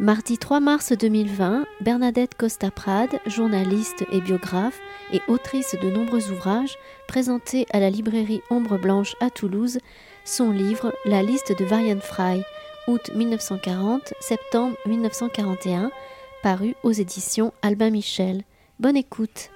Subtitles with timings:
[0.00, 4.80] Mardi 3 mars 2020, Bernadette Costa-Prade, journaliste et biographe
[5.12, 9.78] et autrice de nombreux ouvrages, présentait à la librairie Ombre Blanche à Toulouse
[10.24, 12.42] son livre La liste de Varian Fry,
[12.88, 15.92] août 1940, septembre 1941,
[16.42, 18.42] paru aux éditions Albin Michel.
[18.80, 19.53] Bonne écoute.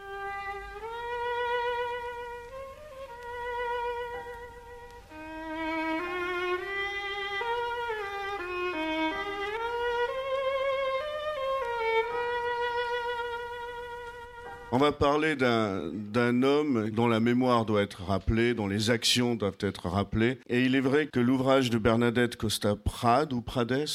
[14.79, 19.59] On va parler d'un homme dont la mémoire doit être rappelée, dont les actions doivent
[19.59, 20.39] être rappelées.
[20.49, 23.89] Et il est vrai que l'ouvrage de Bernadette Costa Prade ou Prades,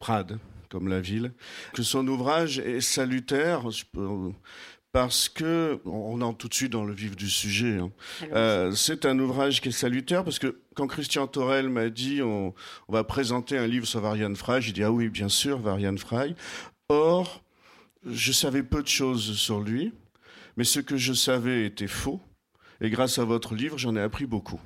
[0.00, 1.30] Prade, comme la ville,
[1.72, 3.62] que son ouvrage est salutaire.
[4.90, 7.92] Parce que, on entre tout de suite dans le vif du sujet, hein.
[8.32, 12.54] euh, c'est un ouvrage qui est salutaire parce que quand Christian Torel m'a dit on,
[12.88, 15.96] on, va présenter un livre sur Varian Fry, j'ai dit ah oui bien sûr Varian
[15.96, 16.34] Fry.
[16.88, 17.44] Or,
[18.06, 19.92] je savais peu de choses sur lui,
[20.56, 22.20] mais ce que je savais était faux.
[22.80, 24.60] Et grâce à votre livre, j'en ai appris beaucoup.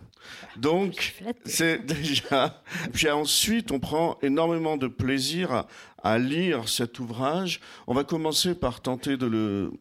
[0.56, 2.62] Donc, c'est déjà.
[2.92, 5.66] Puis ensuite, on prend énormément de plaisir
[6.02, 7.60] à, lire cet ouvrage.
[7.86, 9.72] On va commencer par tenter de le,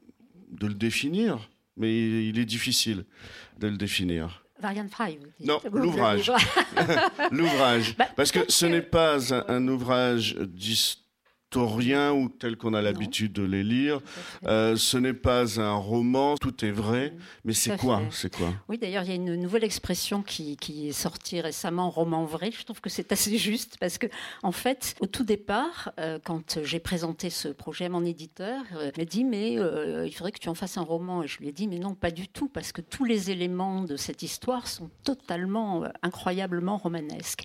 [0.51, 3.05] de le définir, mais il est difficile
[3.59, 4.43] de le définir.
[4.59, 5.19] Varian Fry.
[5.41, 6.31] Non, l'ouvrage.
[7.31, 7.95] l'ouvrage.
[7.97, 11.04] Bah, Parce que ce n'est pas un, un ouvrage d'histoire
[11.57, 14.01] ou tel qu'on a l'habitude de les lire.
[14.45, 18.53] Euh, ce n'est pas un roman, tout est vrai, mais c'est quoi C'est quoi?
[18.67, 22.51] Oui, d'ailleurs, il y a une nouvelle expression qui, est sortie récemment, roman vrai.
[22.51, 24.07] Je trouve que c'est assez juste parce que,
[24.43, 28.91] en fait, au tout départ, euh, quand j'ai présenté ce projet à mon éditeur, euh,
[28.95, 31.23] il m'a dit mais il faudrait que tu en fasses un roman.
[31.23, 33.81] Et je lui ai dit mais non, pas du tout, parce que tous les éléments
[33.83, 37.43] de cette histoire sont totalement, incroyablement romanesques.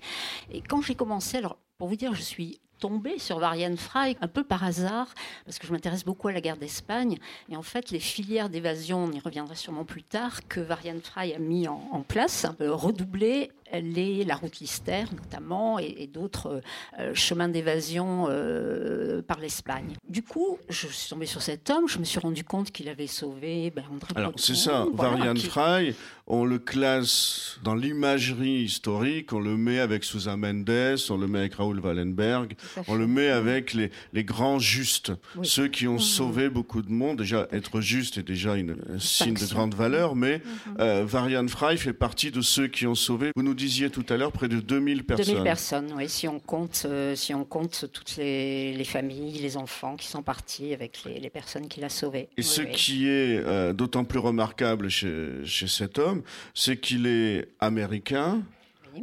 [0.50, 4.28] Et quand j'ai commencé, alors pour vous dire, je suis tombée sur Varian Fry un
[4.28, 5.08] peu par hasard,
[5.44, 7.18] parce que je m'intéresse beaucoup à la guerre d'Espagne.
[7.48, 11.34] Et en fait, les filières d'évasion, on y reviendra sûrement plus tard, que Varian Fry
[11.34, 16.60] a mis en, place, euh, redoubler les, la route Lister notamment et, d'autres
[16.98, 19.94] euh, chemins d'évasion euh, par l'Espagne.
[20.08, 23.06] Du coup, je suis tombée sur cet homme, je me suis rendu compte qu'il avait
[23.06, 25.94] sauvé ben, André Alors c'est ça, Varian Fry,
[26.26, 31.40] on le classe dans l'imagerie historique, on le met avec Susan Mendes, on le met
[31.40, 32.54] avec Raoul Wallenberg,
[32.88, 36.00] on le met avec les, les grands justes, ceux qui ont mmh.
[36.00, 37.18] sauvé beaucoup de monde.
[37.18, 40.70] Déjà, être juste est déjà une, un signe de grande valeur, mais mmh.
[40.80, 43.30] euh, Varian Fry fait partie de ceux qui ont sauvé.
[43.34, 45.26] Vous nous disiez tout à l'heure près de 2000 personnes.
[45.26, 49.56] 2000 personnes, oui, si on compte, euh, si on compte toutes les, les, familles, les
[49.56, 52.28] enfants qui sont partis avec les, les personnes qu'il a sauvées.
[52.36, 56.22] Et ce qui est euh, d'autant plus remarquable chez, chez cet homme,
[56.54, 58.42] c'est qu'il est américain,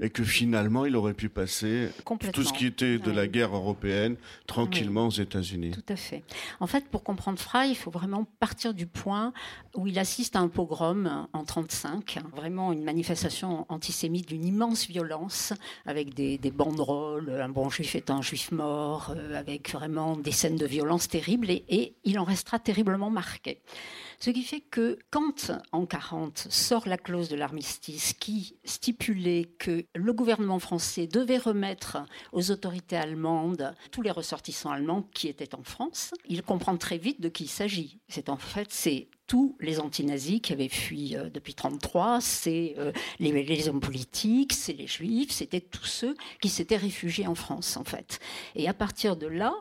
[0.02, 1.90] et que finalement il aurait pu passer
[2.34, 4.16] tout ce qui était de la guerre européenne
[4.46, 5.72] tranquillement aux États-Unis.
[5.72, 6.24] Tout à fait.
[6.60, 9.34] En fait, pour comprendre Fry, il faut vraiment partir du point
[9.76, 15.54] où il assiste à un pogrom en 35, vraiment une manifestation antisémite d'une immense violence,
[15.86, 20.56] avec des, banderoles, un bon juif est un juif mort, euh, avec vraiment des scènes
[20.56, 23.60] de violence terribles, et, et il en restera terriblement marqué.
[24.20, 29.86] Ce qui fait que quand en 40 sort la clause de l'armistice qui stipulait que
[29.94, 32.00] le gouvernement français devait remettre
[32.32, 37.22] aux autorités allemandes tous les ressortissants allemands qui étaient en France, il comprend très vite
[37.22, 38.00] de qui il s'agit.
[38.10, 42.92] C'est en fait c'est tous les antinazis qui avaient fui euh, depuis 1933, c'est euh,
[43.20, 47.78] les, les, hommes politiques, c'est les juifs, c'était tous ceux qui s'étaient réfugiés en France
[47.78, 48.20] en fait.
[48.56, 49.54] Et à partir de là,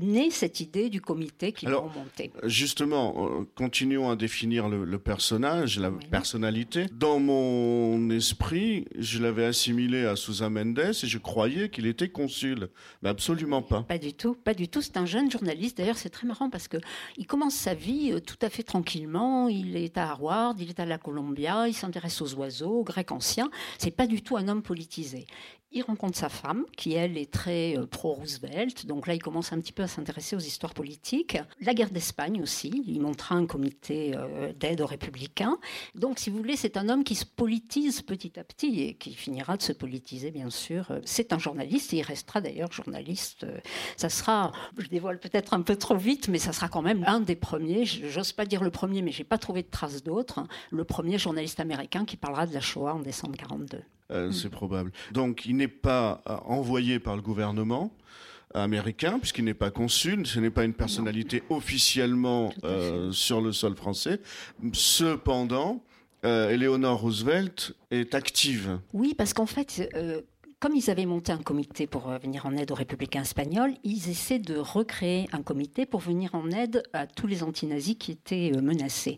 [0.00, 2.32] naît cette idée du comité qui Alors, monter.
[2.44, 6.86] Justement, euh, continuons à définir le, personnage, la personnalité.
[6.92, 12.68] Dans mon esprit, je l'avais assimilé à Sousa Mendes et je croyais qu'il était consul.
[13.02, 13.82] Mais absolument pas.
[13.82, 14.82] Pas du tout, pas du tout.
[14.82, 15.78] C'est un jeune journaliste.
[15.78, 16.78] D'ailleurs, c'est très marrant parce que
[17.16, 19.48] il commence sa vie euh, tout à fait tranquillement.
[19.48, 23.12] Il est à Harvard, il est à la Columbia, il s'intéresse aux oiseaux, aux Grecs
[23.12, 23.50] anciens.
[23.78, 25.26] C'est pas du tout un homme politisé.
[25.74, 28.84] Il rencontre sa femme, qui elle est très euh, pro-Roosevelt.
[28.86, 31.38] Donc là, il commence un petit peu à s'intéresser aux histoires politiques.
[31.60, 32.84] La guerre d'Espagne aussi.
[32.86, 35.58] Il montra un comité euh, d'aide aux républicains.
[35.94, 39.14] Donc, si vous voulez, c'est un homme qui se politise petit à petit et qui
[39.14, 40.92] finira de se politiser, bien sûr.
[41.04, 43.46] C'est un journaliste et il restera d'ailleurs journaliste.
[43.96, 47.20] Ça sera, je dévoile peut-être un peu trop vite, mais ça sera quand même un
[47.20, 47.86] des premiers.
[47.86, 50.40] J'ose pas dire le premier, mais j'ai pas trouvé de traces d'autres.
[50.70, 53.82] Le premier journaliste américain qui parlera de la Shoah en décembre 42.
[54.12, 54.92] Euh, c'est probable.
[55.12, 57.92] Donc il n'est pas euh, envoyé par le gouvernement
[58.54, 63.74] américain, puisqu'il n'est pas consul, ce n'est pas une personnalité officiellement euh, sur le sol
[63.74, 64.20] français.
[64.74, 65.82] Cependant,
[66.22, 68.78] Eleanor Roosevelt est active.
[68.92, 69.90] Oui, parce qu'en fait,
[70.62, 74.08] comme ils avaient monté un comité pour euh, venir en aide aux républicains espagnols, ils
[74.08, 78.52] essaient de recréer un comité pour venir en aide à tous les antinazis qui étaient
[78.54, 79.16] euh, menacés.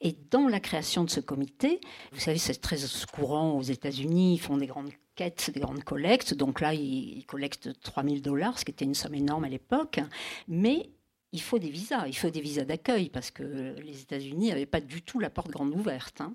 [0.00, 2.78] Et dans la création de ce comité, vous savez, c'est très
[3.12, 6.34] courant aux États-Unis, ils font des grandes quêtes, des grandes collectes.
[6.34, 10.00] Donc là, ils, collectent 3000 dollars, ce qui était une somme énorme à l'époque.
[10.48, 10.90] Mais
[11.30, 14.80] il faut des visas, il faut des visas d'accueil parce que les États-Unis n'avaient pas
[14.80, 16.20] du tout la porte grande ouverte.
[16.20, 16.34] Hein.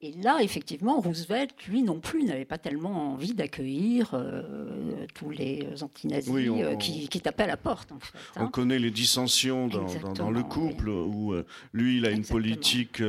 [0.00, 5.66] Et là, effectivement, Roosevelt, lui non plus, n'avait pas tellement envie d'accueillir euh, tous les
[5.82, 7.92] antinazis euh, qui, tapaient à la porte.
[7.92, 8.48] En fait, On hein.
[8.48, 13.02] connaît les dissensions dans, le couple, où euh, lui, il a une politique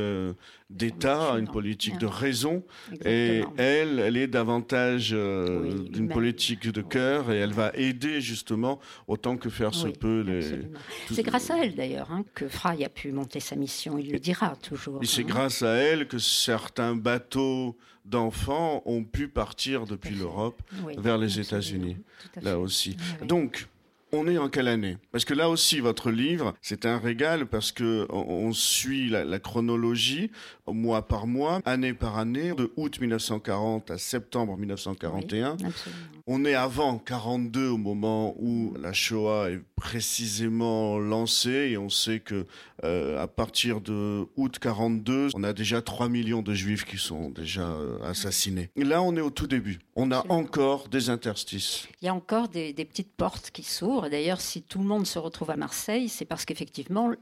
[0.68, 2.64] d'État, une politique de raison,
[3.04, 9.36] et elle, elle est davantage d'une politique de cœur, et elle va aider justement autant
[9.36, 10.22] que faire se peut.
[10.22, 10.62] Les...
[11.12, 14.18] C'est grâce à elle d'ailleurs hein, que Fry a pu monter sa mission, il le
[14.18, 15.02] dira toujours.
[15.02, 15.26] Et c'est hein.
[15.28, 20.62] grâce à elle que certains bateau d'enfants ont pu partir depuis l'Europe
[20.98, 21.96] vers les États-Unis,
[22.40, 22.96] là aussi.
[23.26, 23.68] Donc,
[24.16, 24.96] on est en quelle année?
[25.12, 30.30] Parce que là aussi, votre livre, c'est un régal parce que on, suit la, chronologie
[30.66, 35.56] mois par mois, année par année, de août 1940 à septembre 1941.
[36.26, 42.20] on est avant 42 au moment où la Shoah est précisément lancée et on sait
[42.20, 42.46] que
[42.84, 47.30] euh, à partir de août 42, on a déjà 3 millions de Juifs qui sont
[47.30, 48.70] déjà euh, assassinés.
[48.76, 49.78] là, on est au tout début.
[49.94, 51.88] On a encore des interstices.
[52.02, 54.08] Il y a encore des, des petites portes qui s'ouvrent.
[54.08, 57.12] D'ailleurs, si tout le monde se retrouve à Marseille, c'est parce qu'effectivement,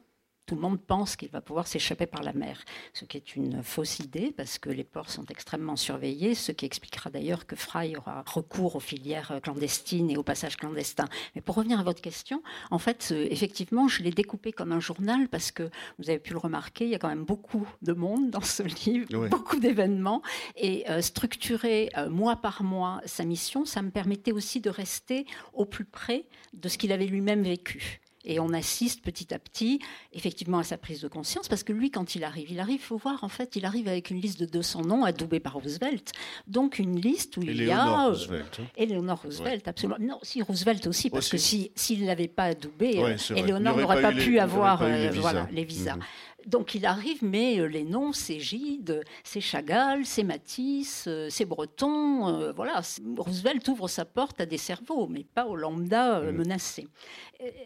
[0.47, 2.63] tout le monde pense qu'il va pouvoir s'échapper par la mer,
[2.93, 6.67] ce qui est une fausse idée parce que les ports sont extrêmement surveillés, ce qui
[6.67, 11.09] expliquera d'ailleurs que Fry aura recours aux filières clandestines et aux passages clandestins.
[11.35, 14.81] Mais pour revenir à votre question, en fait, euh, effectivement, je l'ai découpé comme un
[14.81, 17.93] journal parce que vous avez pu le remarquer, il y a quand même beaucoup de
[17.93, 20.23] monde dans ce livre, beaucoup d'événements,
[20.57, 25.27] et euh, structurer euh, mois par mois sa mission, ça me permettait aussi de rester
[25.53, 28.01] au plus près de ce qu'il avait lui-même vécu.
[28.25, 29.81] Et on assiste petit à petit,
[30.13, 32.85] effectivement, à sa prise de conscience, parce que lui, quand il arrive, il arrive, il
[32.85, 36.13] faut voir, en fait, il arrive avec une liste de 200 noms adoubés par Roosevelt.
[36.47, 38.07] Donc, une liste où il y a.
[38.07, 38.61] Roosevelt.
[38.61, 38.67] Hein.
[38.77, 39.99] Eleanor Roosevelt, absolument.
[40.01, 44.13] Non, si Roosevelt aussi, parce que s'il ne l'avait pas adoubé, ouais, Eleanor n'aurait pas,
[44.13, 45.97] pu avoir les, euh, voilà, les visas.
[45.97, 46.03] Mhm.
[46.47, 51.45] Donc il arrive, mais euh, les noms, c'est Gide, c'est Chagall, c'est Matisse, euh, c'est
[51.45, 52.29] Breton.
[52.29, 52.83] Euh, voilà,
[53.17, 56.31] Roosevelt ouvre sa porte à des cerveaux, mais pas aux lambda mm.
[56.33, 56.89] menacés.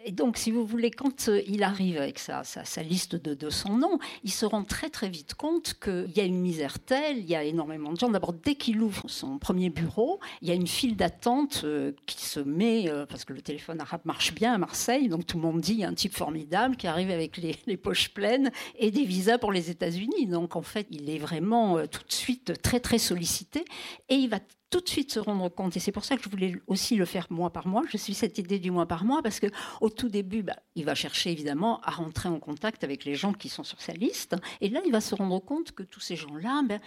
[0.05, 3.99] Et donc, si vous voulez, quand il arrive avec sa, sa, liste de 200 noms,
[4.25, 7.37] il se rend très très vite compte qu'il y a une misère telle, il y
[7.37, 8.09] a énormément de gens.
[8.09, 11.65] D'abord, dès qu'il ouvre son premier bureau, il y a une file d'attente
[12.07, 15.43] qui se met, parce que le téléphone arabe marche bien à Marseille, donc tout le
[15.43, 18.51] monde dit, il y a un type formidable qui arrive avec les, les poches pleines
[18.76, 20.26] et des visas pour les États-Unis.
[20.26, 23.65] Donc en fait, il est vraiment euh, tout de suite très très sollicité
[24.09, 26.29] et il va tout de suite se rendre compte, et c'est pour ça que je
[26.29, 29.23] voulais aussi le faire mois par mois, je suis cette idée du mois par mois,
[29.23, 29.47] parce que
[29.81, 33.32] au tout début, bah, il va chercher évidemment à rentrer en contact avec les gens
[33.32, 36.17] qui sont sur sa liste, et là, il va se rendre compte que tous ces
[36.17, 36.81] gens-là, ben,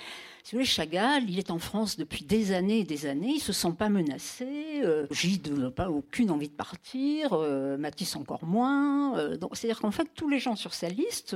[0.43, 3.41] si vous voulez, Chagall, il est en France depuis des années et des années, il
[3.41, 8.45] se sent pas menacé, euh, Gide n'a pas aucune envie de partir, euh, Matisse encore
[8.45, 11.35] moins, euh, c'est-à-dire qu'en fait, tous les gens sur sa liste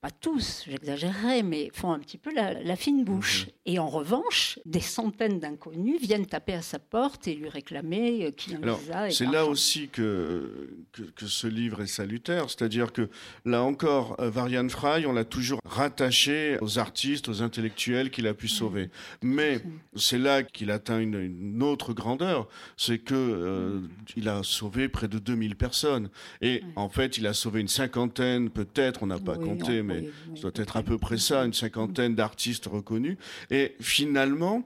[0.00, 3.46] pas tous, j'exagérerai, mais font un petit peu la, fine bouche.
[3.46, 3.52] Mhm.
[3.66, 8.30] Et en revanche, des centaines d'inconnus viennent taper à sa porte et lui réclamer euh,
[8.30, 9.10] qui a visa.
[9.10, 13.08] C'est là aussi que, que, ce livre est salutaire, c'est-à-dire que
[13.44, 18.34] là encore, euh, Varian Fry, on l'a toujours rattaché aux artistes, aux intellectuels qu'il a
[18.34, 18.90] pu sauver.
[19.22, 19.60] Mais
[19.96, 22.46] c'est là qu'il atteint une, autre grandeur,
[22.76, 23.80] c'est que euh,
[24.16, 26.08] il a sauvé près de 2000 personnes.
[26.40, 30.42] Et en fait, il a sauvé une cinquantaine, peut-être, on n'a pas compté, mais ça
[30.42, 33.16] doit être à peu près ça, une cinquantaine d'artistes reconnus.
[33.50, 34.62] Et finalement,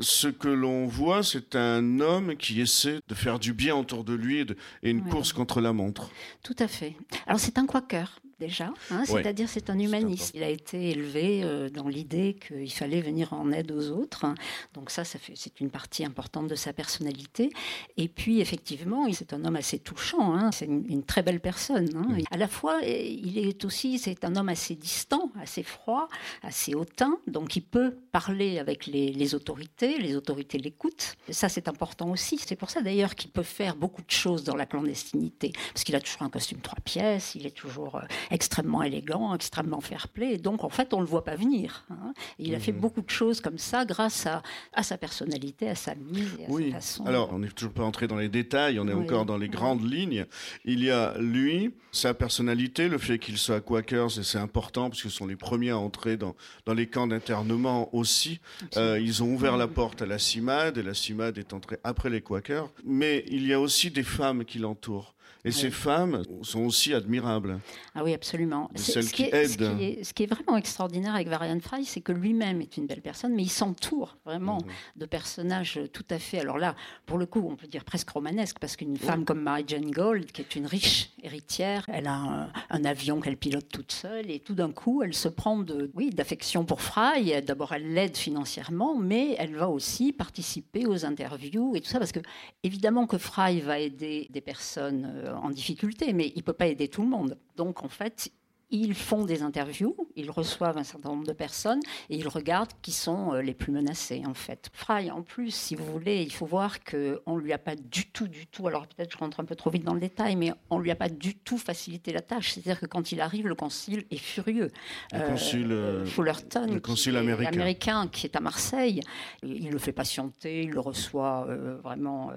[0.00, 4.14] ce que l'on voit, c'est un homme qui essaie de faire du bien autour de
[4.14, 4.40] lui
[4.82, 6.10] et, une course contre la montre.
[6.42, 6.94] Tout à fait.
[7.26, 10.32] Alors c'est un quaker déjà, hein, c'est-à-dire c'est un humaniste.
[10.34, 14.26] Il a été élevé euh, dans l'idée qu'il fallait venir en aide aux autres.
[14.74, 17.50] Donc ça, ça c'est une partie importante de sa personnalité.
[17.96, 20.34] Et puis effectivement, c'est un homme assez touchant.
[20.34, 20.52] Hein.
[20.52, 21.88] c'est une, très belle personne.
[21.96, 22.18] Hein.
[22.30, 26.08] À la fois, il est aussi, c'est un homme assez distant, assez froid,
[26.42, 27.18] assez hautain.
[27.26, 31.16] Donc il peut parler avec les, les autorités, les autorités l'écoutent.
[31.30, 32.38] Ça, c'est important aussi.
[32.38, 35.94] C'est pour ça d'ailleurs qu'il peut faire beaucoup de choses dans la clandestinité, parce qu'il
[35.96, 37.34] a toujours un costume trois pièces.
[37.34, 40.34] Il est toujours, euh, extrêmement élégant, extrêmement fair-play.
[40.34, 41.84] Et donc, en fait, on le voit pas venir.
[41.90, 42.12] Hein.
[42.38, 42.80] il a fait mhm.
[42.80, 44.42] beaucoup de choses comme ça grâce à,
[44.72, 46.70] à sa personnalité, à sa mise et à oui.
[46.70, 47.06] sa façon.
[47.06, 49.88] Alors, on n'est toujours pas entré dans les détails, on est encore dans les grandes
[49.90, 50.26] lignes.
[50.64, 55.02] Il y a lui, sa personnalité, le fait qu'il soit Quakers, et c'est important parce
[55.02, 58.40] que ce sont les premiers à entrer dans, dans les camps d'internement aussi.
[58.76, 62.10] Euh, ils ont ouvert la porte à la CIMAD, et la CIMAD est entrée après
[62.10, 62.70] les Quakers.
[62.84, 65.14] Mais il y a aussi des femmes qui l'entourent.
[65.48, 67.60] Et ces femmes sont aussi admirables.
[67.94, 68.70] Ah oui, absolument.
[68.74, 70.02] Celles ce qui, aident.
[70.02, 73.34] Ce qui, est, vraiment extraordinaire avec Varian Fry, c'est que lui-même est une belle personne,
[73.34, 74.58] mais il s'entoure vraiment
[74.96, 76.40] de personnages tout à fait.
[76.40, 76.74] Alors là,
[77.06, 80.30] pour le coup, on peut dire presque romanesque, parce qu'une femme comme Mary Jane Gold,
[80.32, 84.54] qui est une riche héritière, elle a un, avion qu'elle pilote toute seule, et tout
[84.54, 87.42] d'un coup, elle se prend de, oui, d'affection pour Fry.
[87.42, 92.12] D'abord, elle l'aide financièrement, mais elle va aussi participer aux interviews et tout ça, parce
[92.12, 92.20] que
[92.62, 96.66] évidemment que Fry va aider des personnes euh, en difficulté, mais il ne peut pas
[96.66, 97.38] aider tout le monde.
[97.56, 98.30] Donc en fait,
[98.70, 102.92] ils font des interviews, ils reçoivent un certain nombre de personnes et ils regardent qui
[102.92, 104.68] sont euh, les plus menacés en fait.
[104.74, 108.10] Fry, en plus, si vous voulez, il faut voir qu'on ne lui a pas du
[108.10, 110.52] tout, du tout, alors peut-être je rentre un peu trop vite dans le détail, mais
[110.68, 112.52] on ne lui a pas du tout facilité la tâche.
[112.52, 114.70] C'est-à-dire que quand il arrive, le consul est furieux.
[115.12, 117.52] Le consul euh, Fullerton, le consul américain.
[117.52, 118.08] américain.
[118.08, 119.00] qui est à Marseille,
[119.42, 122.30] il le fait patienter, il le reçoit euh, vraiment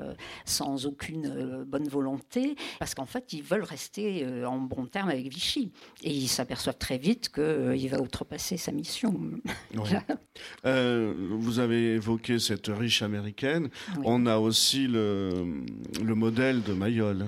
[0.46, 5.72] sans aucune bonne volonté, parce qu'en fait, ils veulent rester en bon terme avec Vichy.
[6.04, 9.20] Et il s'aperçoit très vite qu'il euh, va outrepasser sa mission.
[10.66, 13.70] Euh, vous avez évoqué cette riche américaine.
[14.06, 15.64] On a aussi le,
[16.02, 17.28] le modèle de Mayol.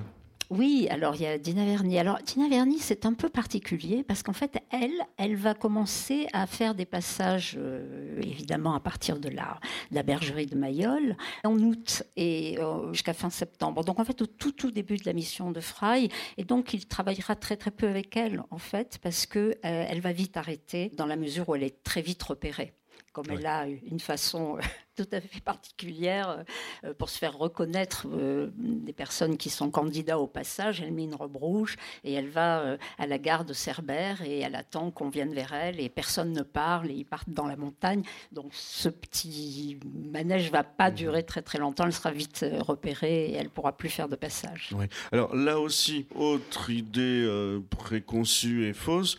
[0.56, 1.98] Oui, alors il y a Dina Verny.
[1.98, 6.46] Alors Dina Verny, c'est un peu particulier parce qu'en fait, elle, elle va commencer à
[6.46, 12.04] faire des passages, euh, évidemment, à partir de la, la bergerie de Mayol, en août
[12.18, 13.84] et euh, jusqu'à fin septembre.
[13.84, 16.10] Donc en fait, au tout, tout début de la mission de Fry.
[16.38, 20.12] Et donc il travaillera très, très peu avec elle, en fait, parce que euh, va
[20.12, 22.74] vite arrêter dans la mesure où elle est très vite repérée
[23.14, 24.58] comme elle a une façon
[24.96, 26.44] tout à fait particulière
[26.84, 30.82] euh, pour se faire reconnaître euh, des personnes qui sont candidats au passage.
[30.82, 34.40] Elle met une robe rouge et elle va euh, à la gare de Cerbère et
[34.40, 37.56] elle attend qu'on vienne vers elle et personne ne parle et ils partent dans la
[37.56, 38.04] montagne.
[38.32, 39.80] Donc ce petit
[40.12, 40.96] manège va pas mhm.
[40.96, 41.86] durer très très longtemps.
[41.86, 44.70] Elle sera vite repérée et elle pourra plus faire de passage.
[44.76, 44.86] Oui.
[45.12, 47.28] Alors là aussi, autre idée
[47.70, 49.18] préconçue et fausse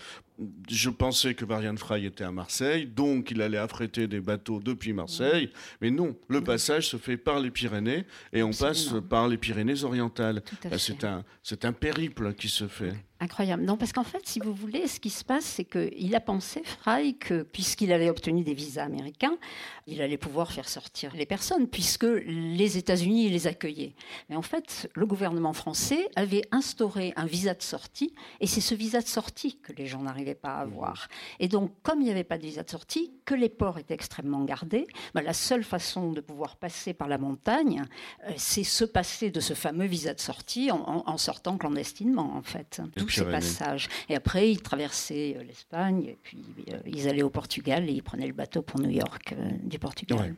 [0.69, 4.93] je pensais que Varian Fry était à Marseille, donc il allait affréter des bateaux depuis
[4.93, 5.51] Marseille.
[5.81, 9.85] Mais non, le passage se fait par les Pyrénées et on passe par les Pyrénées
[9.85, 10.43] orientales.
[10.77, 11.25] C'est un,
[11.63, 12.95] un périple qui se fait.
[13.25, 13.65] Incroyable.
[13.65, 16.63] Non, parce qu'en fait, si vous voulez, ce qui se passe, c'est qu'il a pensé,
[16.63, 19.39] Fry, que puisqu'il avait obtenu des visas américains,
[19.87, 23.95] il allait pouvoir faire sortir les personnes, puisque les États-Unis les accueillaient.
[24.29, 28.75] Mais en fait, le gouvernement français avait instauré un visa de sortie, et c'est ce
[28.75, 31.09] visa de sortie que les gens n'arrivaient pas à avoir.
[31.41, 33.95] Et donc, comme il n'y avait pas de visa de sortie, que les ports étaient
[33.95, 37.85] extrêmement gardés, bah, la seule façon de pouvoir passer par la montagne,
[38.29, 42.83] euh, c'est se passer de ce fameux visa de sortie en, sortant clandestinement, en fait
[43.15, 43.89] ces passages.
[44.09, 48.03] Et après, ils traversaient euh, l'Espagne, et puis euh, ils allaient au Portugal et ils
[48.03, 50.35] prenaient le bateau pour New York euh, du Portugal.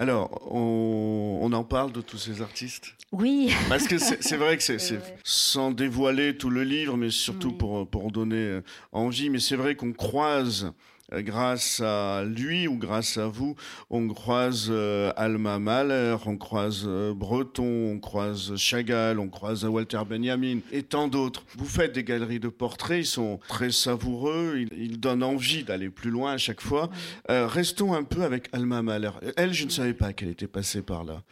[0.00, 2.96] Alors, on, en parle de tous ces artistes?
[3.12, 3.52] Oui.
[3.68, 4.78] Parce que c'est vrai que c'est
[5.24, 8.60] sans dévoiler tout le livre, mais surtout pour, pour donner
[8.90, 9.30] envie.
[9.30, 10.72] Mais c'est vrai qu'on croise
[11.18, 13.56] grâce à lui ou grâce à vous,
[13.90, 20.00] on croise euh, Alma Mahler, on croise euh, Breton, on croise Chagall, on croise Walter
[20.08, 21.44] Benjamin et tant d'autres.
[21.56, 26.10] Vous faites des galeries de portraits, ils sont très savoureux, ils, donnent envie d'aller plus
[26.10, 26.90] loin à chaque fois.
[27.28, 29.10] restons un peu avec Alma Mahler.
[29.36, 31.22] Elle, je ne savais pas qu'elle était passée par là.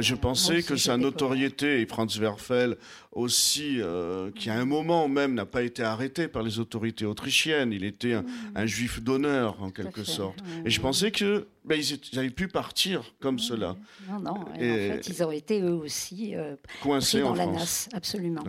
[0.00, 2.76] je pensais que sa notoriété, et Franz Werfel
[3.16, 3.80] aussi,
[4.34, 8.14] qui à un moment même n'a pas été arrêté par les autorités autrichiennes, il était
[8.14, 10.38] un, un juif d'honneur en quelque sorte.
[10.64, 13.76] Et je pensais que ben, ils, avaient pu partir comme cela.
[14.08, 14.30] Non, non.
[14.30, 18.44] en fait, ils ont été eux aussi euh, coincés dans la nasse, absolument.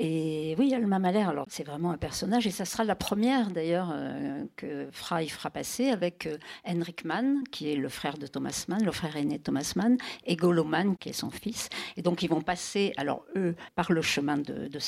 [0.00, 3.90] Et oui, Alma Mahler, alors c'est vraiment un personnage, et ça sera la première d'ailleurs
[3.92, 8.64] euh, que Fry fera passer avec euh, Henrik Mann, qui est le frère de Thomas
[8.68, 11.68] Mann, le frère aîné de Thomas Mann, et Golo Mann, qui est son fils.
[11.96, 14.78] Et donc ils vont passer, alors eux, par le chemin de, de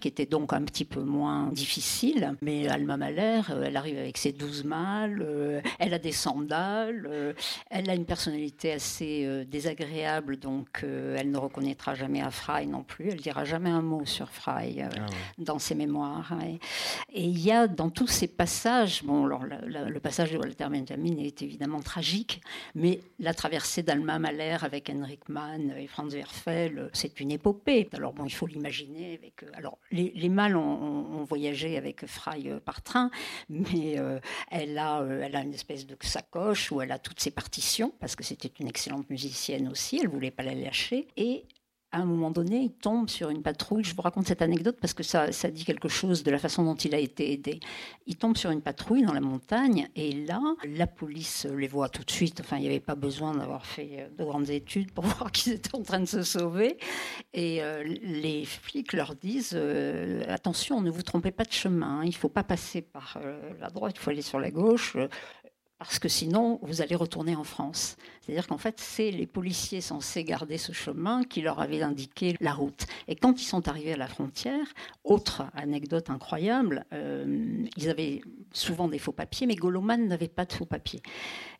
[0.00, 4.32] qui était donc un petit peu moins difficile, mais Alma Mahler, elle arrive avec ses
[4.32, 7.06] douze mâles, elle a des sandales.
[7.10, 7.32] Euh,
[7.70, 12.82] elle a une personnalité assez euh, désagréable, donc elle ne reconnaîtra jamais à Fry non
[12.82, 13.10] plus.
[13.10, 14.62] Elle dira jamais un mot sur Fry ah
[15.38, 16.32] dans ses mémoires.
[17.12, 21.18] Et il y a dans tous ces passages, bon, alors, le passage de Walter Benjamin
[21.18, 22.40] est évidemment tragique,
[22.74, 27.88] mais la traversée d'Alma Mahler avec Henrik Mann et Franz Werfel, c'est une épopée.
[27.92, 29.44] Alors bon, il faut l'imaginer avec.
[29.54, 33.10] alors les, les mâles ont, voyagé avec Fry par train,
[33.48, 33.96] mais
[34.50, 38.16] elle a, elle a une espèce de sacoche où elle a toutes ses partitions, parce
[38.16, 41.08] que c'était une excellente musicienne aussi, elle voulait pas la lâcher.
[41.16, 41.44] Et
[41.92, 43.84] à un moment donné, il tombe sur une patrouille.
[43.84, 46.74] Je vous raconte cette anecdote parce que ça, dit quelque chose de la façon dont
[46.74, 47.60] il a été aidé.
[48.06, 52.04] Il tombe sur une patrouille dans la montagne et là, la police les voit tout
[52.04, 52.40] de suite.
[52.40, 55.74] Enfin, il n'y avait pas besoin d'avoir fait de grandes études pour voir qu'ils étaient
[55.74, 56.76] en train de se sauver.
[57.32, 62.02] Et euh, les flics leur disent euh, attention, ne vous trompez pas de chemin.
[62.02, 64.96] Il ne faut pas passer par euh, la droite, il faut aller sur la gauche
[65.78, 67.96] parce que sinon, vous allez retourner en France.
[68.26, 72.54] C'est-à-dire qu'en fait, c'est les policiers censés garder ce chemin qui leur avaient indiqué la
[72.54, 72.84] route.
[73.06, 74.66] Et quand ils sont arrivés à la frontière,
[75.04, 80.52] autre anecdote incroyable, euh, ils avaient souvent des faux papiers, mais Goloman n'avait pas de
[80.52, 81.02] faux papiers.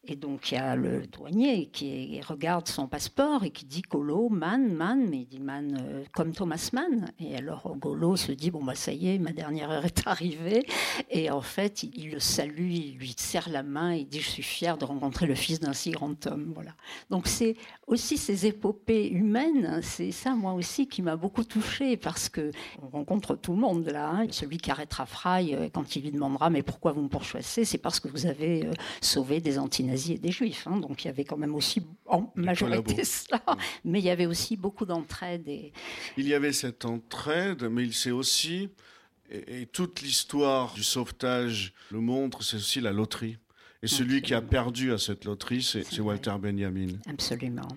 [0.09, 4.29] Et donc, il y a le douanier qui regarde son passeport et qui dit Golo,
[4.29, 7.11] man, man, mais il dit man euh, comme Thomas Mann.
[7.19, 10.65] Et alors, Golo se dit Bon, bah, ça y est, ma dernière heure est arrivée.
[11.11, 14.43] Et en fait, il, le salue, il lui serre la main, il dit Je suis
[14.45, 16.55] fier de rencontrer le fils d'un si grand homme.
[16.57, 16.75] Voilà.
[17.11, 17.55] Donc, c'est
[17.87, 22.51] aussi ces épopées humaines, c'est ça, moi aussi, qui m'a beaucoup touchée parce que
[22.83, 24.09] on rencontre tout le monde là.
[24.09, 24.27] Hein.
[24.31, 27.77] Celui qui arrêtera Fry, euh, quand il lui demandera Mais pourquoi vous me pourchassez C'est
[27.77, 28.73] parce que vous avez euh,
[29.03, 30.67] sauvé des antinazis et des juifs.
[30.67, 30.79] Hein.
[30.79, 33.43] donc il y avait quand même aussi en majorité cela,
[33.85, 35.47] mais il y avait aussi beaucoup d'entraide.
[35.47, 35.75] Et...
[36.17, 38.71] Il y avait cette entraide, mais il s'est aussi,
[39.31, 43.37] et, toute l'histoire du sauvetage le montre, c'est aussi la loterie.
[43.87, 46.89] Et celui qui a perdu à cette loterie, c'est Walter Benjamin.
[47.09, 47.69] Absolument.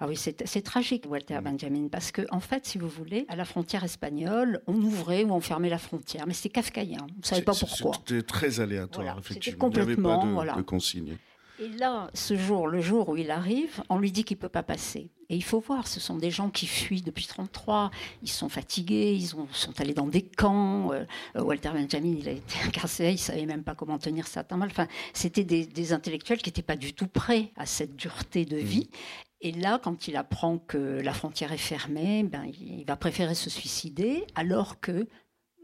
[0.00, 3.44] Ah oui, c'est tragique, Walter Benjamin, parce que, en fait, si vous voulez, à la
[3.44, 7.02] frontière espagnole, on ouvrait ou on fermait la frontière, mais c'est kafkaïen.
[7.02, 7.92] On ne savait pas pourquoi.
[7.96, 9.68] C'était très aléatoire, effectivement.
[9.68, 11.18] Il n'y avait pas de, de consigne.
[11.60, 14.48] Et là, ce jour, le jour où il arrive, on lui dit qu'il ne peut
[14.48, 15.10] pas passer.
[15.30, 17.90] Et il faut voir, ce sont des gens qui fuient depuis 1933,
[18.22, 20.92] ils sont fatigués, ils ont, sont allés dans des camps.
[20.92, 21.04] Euh,
[21.34, 24.70] Walter Benjamin, il a été incarcéré, il ne savait même pas comment tenir ça mal.
[24.70, 28.88] Enfin, c'était des, intellectuels qui n'étaient pas du tout prêts à cette dureté de vie.
[28.90, 29.18] Mmh.
[29.40, 33.50] Et là, quand il apprend que la frontière est fermée, ben, il va préférer se
[33.50, 35.06] suicider, alors que,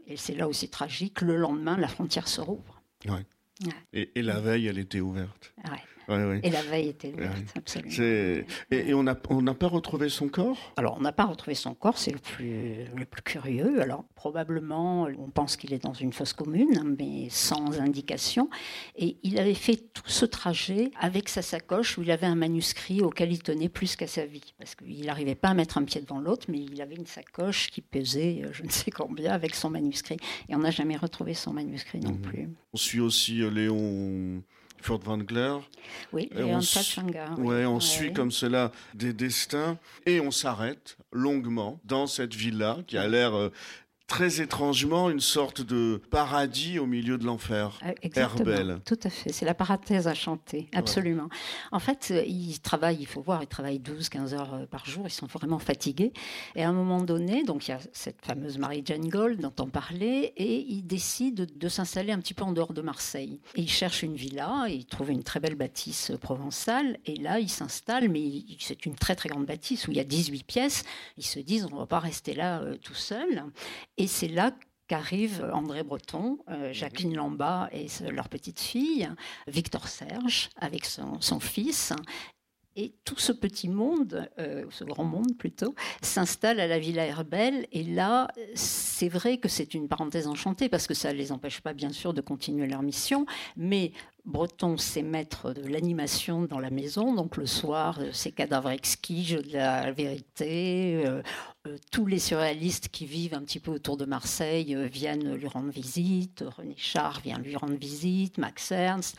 [0.07, 2.81] et c'est là aussi tragique, le lendemain, la frontière se rouvre.
[3.05, 3.25] Ouais.
[3.93, 5.53] Et, la veille, elle était ouverte.
[6.43, 8.43] Et la veille était ouverte, absolument.
[8.71, 10.73] Et, on n'a on pas retrouvé son corps?
[10.77, 13.81] Alors, on n'a pas retrouvé son corps, c'est le plus, le plus curieux.
[13.81, 18.49] Alors, probablement, on pense qu'il est dans une fosse commune, mais sans indication.
[18.95, 23.01] Et il avait fait tout ce trajet avec sa sacoche où il avait un manuscrit
[23.01, 24.53] auquel il tenait plus qu'à sa vie.
[24.57, 27.69] Parce qu'il n'arrivait pas à mettre un pied devant l'autre, mais il avait une sacoche
[27.71, 30.17] qui pesait euh, je ne sais combien avec son manuscrit.
[30.49, 32.21] Et on n'a jamais retrouvé son manuscrit non mhm.
[32.21, 32.49] plus.
[32.73, 34.43] On suit aussi euh, Léon
[34.85, 35.57] Furtwängler.
[36.13, 36.59] Oui, et on,
[37.39, 42.97] ouais, on suit comme cela des destins et on s'arrête longuement dans cette villa qui
[42.97, 43.51] a l'air euh,
[44.07, 47.79] très étrangement une sorte de paradis au milieu de l'enfer.
[47.83, 48.79] Euh, exactement.
[48.85, 49.31] Tout à fait.
[49.31, 50.69] C'est la parathèse à chanter.
[50.73, 51.27] Absolument.
[51.71, 54.85] En fait, euh, ils travaillent, il faut voir, ils travaillent 12, 15 heures euh, par
[54.85, 55.07] jour.
[55.07, 56.13] Ils sont vraiment fatigués.
[56.55, 59.67] Et à un moment donné, donc il y a cette fameuse Marie-Jane Gold dont on
[59.67, 63.39] parlait, et ils décident de, s'installer un petit peu en dehors de Marseille.
[63.55, 66.99] Et ils cherchent une villa, et ils trouvent une très belle bâtisse provençale.
[67.05, 70.03] Et là, ils s'installent, mais c'est une très très grande bâtisse où il y a
[70.03, 70.83] 18 pièces.
[71.17, 73.43] Ils se disent, on ne va pas rester là tout seul.
[73.97, 74.51] Et c'est là
[74.87, 79.09] qu'arrivent André Breton, euh, Jacqueline Lamba et leur petite fille,
[79.47, 81.93] Victor Serge avec son, fils.
[82.77, 87.67] Et tout ce petit monde, euh, ce grand monde plutôt, s'installe à la Villa Herbel.
[87.71, 91.61] Et là, c'est vrai que c'est une parenthèse enchantée parce que ça ne les empêche
[91.61, 93.25] pas, bien sûr, de continuer leur mission.
[93.55, 93.93] Mais
[94.25, 97.13] Breton, c'est maître de l'animation dans la maison.
[97.13, 101.03] Donc le soir, euh, c'est cadavres exquis, jeu de la vérité.
[101.05, 101.21] Euh, euh,
[101.91, 106.43] tous les surréalistes qui vivent un petit peu autour de Marseille viennent lui rendre visite.
[106.57, 109.17] René Char vient lui rendre visite, Max Ernst.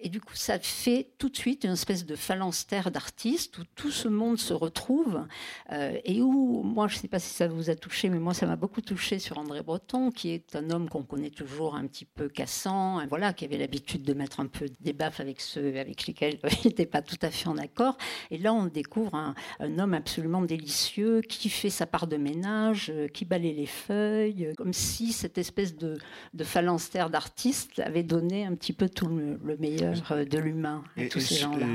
[0.00, 3.90] Et du coup, ça fait tout de suite une espèce de phalanstère d'artistes où tout
[3.90, 5.26] ce monde se retrouve
[5.72, 8.34] euh, et où, moi, je ne sais pas si ça vous a touché, mais moi,
[8.34, 11.86] ça m'a beaucoup touché sur André Breton, qui est un homme qu'on connaît toujours un
[11.86, 15.40] petit peu cassant, hein, voilà, qui avait l'habitude de mettre un peu des baffes avec
[15.40, 17.96] ceux avec lesquels il n'était pas tout à fait en accord.
[18.30, 19.34] Et là, on découvre un,
[19.78, 24.72] homme absolument délicieux qui fait sa part de ménage, euh, qui balaye les feuilles, comme
[24.72, 25.98] si cette espèce de,
[26.34, 31.20] de phalanstère d'artistes avait donné un petit peu tout le meilleur de l'humain et, tous
[31.20, 31.66] ces gens-là.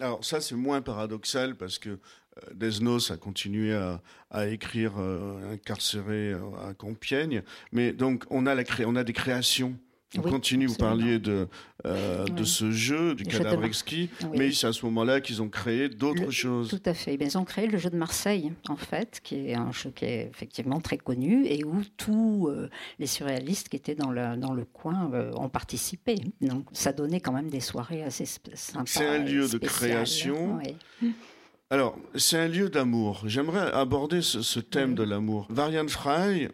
[0.00, 1.98] Alors ça, c'est moins paradoxal parce que
[2.54, 3.74] Desnos a continué
[4.30, 4.96] à, écrire
[5.52, 6.32] incarcéré
[6.66, 9.76] à Compiègne, mais donc on a, la on a des créations
[10.18, 11.48] on continue, vous parliez de,
[11.86, 15.88] euh, de ce jeu, du cadavre exquis, mais c'est à ce moment-là qu'ils ont créé
[15.88, 16.68] d'autres choses.
[16.68, 17.14] Tout à fait.
[17.14, 20.28] Ils ont créé le jeu de Marseille, en fait, qui est un jeu qui est
[20.32, 24.64] effectivement très connu et où tous euh, les surréalistes qui étaient dans le, dans le
[24.64, 26.16] coin euh, ont participé.
[26.40, 28.84] Donc ça donnait quand même des soirées assez sympas.
[28.86, 30.60] C'est un lieu de création.
[31.72, 33.22] Alors, c'est un lieu d'amour.
[33.24, 35.46] J'aimerais aborder ce, thème de l'amour.
[35.48, 36.48] Varian Fry,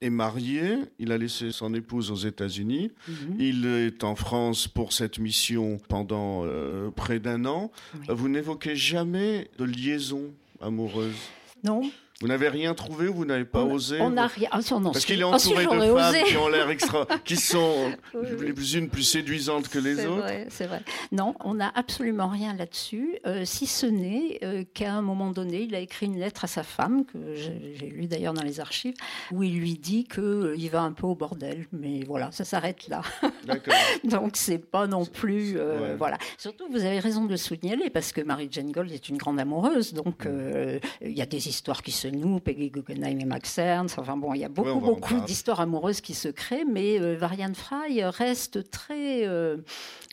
[0.00, 3.36] est marié, il a laissé son épouse aux États-Unis, mhm.
[3.38, 7.70] il est en France pour cette mission pendant euh, près d'un an.
[8.08, 11.16] Vous n'évoquez jamais de liaison amoureuse?
[11.64, 11.82] Non,
[12.20, 14.48] vous n'avez rien trouvé ou vous n'avez pas osé On n'a rien.
[14.52, 14.60] Ah,
[14.92, 19.04] Parce qu'il est entouré de femmes qui ont l'air extra, qui sont les unes plus
[19.04, 20.26] séduisantes que les autres.
[20.50, 20.82] C'est vrai.
[21.12, 25.62] Non, on n'a absolument rien là-dessus, euh, si ce n'est euh, qu'à un moment donné,
[25.62, 28.94] il a écrit une lettre à sa femme que j'ai lue d'ailleurs dans les archives,
[29.32, 32.44] où il lui dit que euh, il va un peu au bordel, mais voilà, ça
[32.44, 33.00] s'arrête là.
[33.46, 33.74] D'accord.
[34.04, 35.58] Donc c'est pas non plus
[35.96, 36.18] voilà.
[36.36, 39.40] Surtout, vous avez raison de le souligner parce que Marie Jane Gold est une grande
[39.40, 40.80] amoureuse, donc mm.
[41.02, 43.98] il y a des histoires qui se nous, Peggy Guggenheim et Max Ernst.
[43.98, 47.54] Enfin bon, il y a beaucoup, beaucoup d'histoires amoureuses qui se créent, mais euh, Varian
[47.54, 49.58] Fry reste très, euh,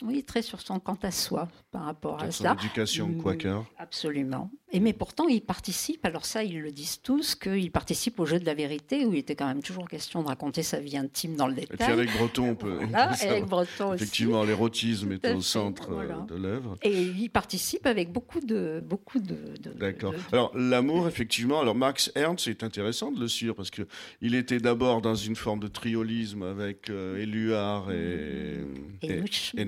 [0.04, 2.54] oui, très sur son quant à soi par rapport à ça.
[2.54, 3.66] éducation mm, quaker.
[3.78, 4.50] Absolument.
[4.74, 8.38] Et mais pourtant, il participe, alors ça, ils le disent tous, qu'il participe au jeu
[8.38, 11.38] de la vérité, où il était quand même toujours question de raconter sa vie intime
[11.38, 11.76] dans le détail.
[11.76, 12.80] Et puis avec Breton, on peut.
[12.94, 16.76] avec Breton Effectivement, l'érotisme est au centre euh, de l'œuvre.
[16.82, 18.84] Et il participe avec beaucoup de.
[18.86, 19.38] Beaucoup de,
[19.78, 20.14] D'accord.
[20.34, 25.02] Alors, l'amour, effectivement, alors Max Ernst, c'est intéressant de le suivre, parce qu'il était d'abord
[25.02, 28.58] dans une forme de triolisme avec euh, Éluard et,
[29.02, 29.22] et,
[29.56, 29.66] et,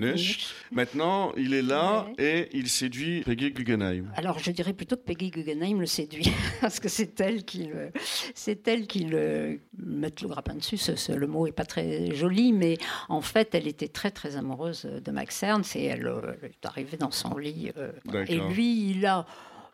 [0.71, 4.11] Maintenant, il est là et il séduit Peggy Guggenheim.
[4.15, 7.91] Alors, je dirais plutôt que Peggy Guggenheim le séduit, parce que c'est elle qui le,
[8.33, 10.79] c'est elle qui le met le grappin dessus.
[11.09, 15.11] le mot est pas très joli, mais en fait, elle était très très amoureuse de
[15.11, 17.71] Max Ernst et elle, euh, est arrivée dans son lit.
[17.77, 17.91] Euh,
[18.27, 19.25] et lui, il a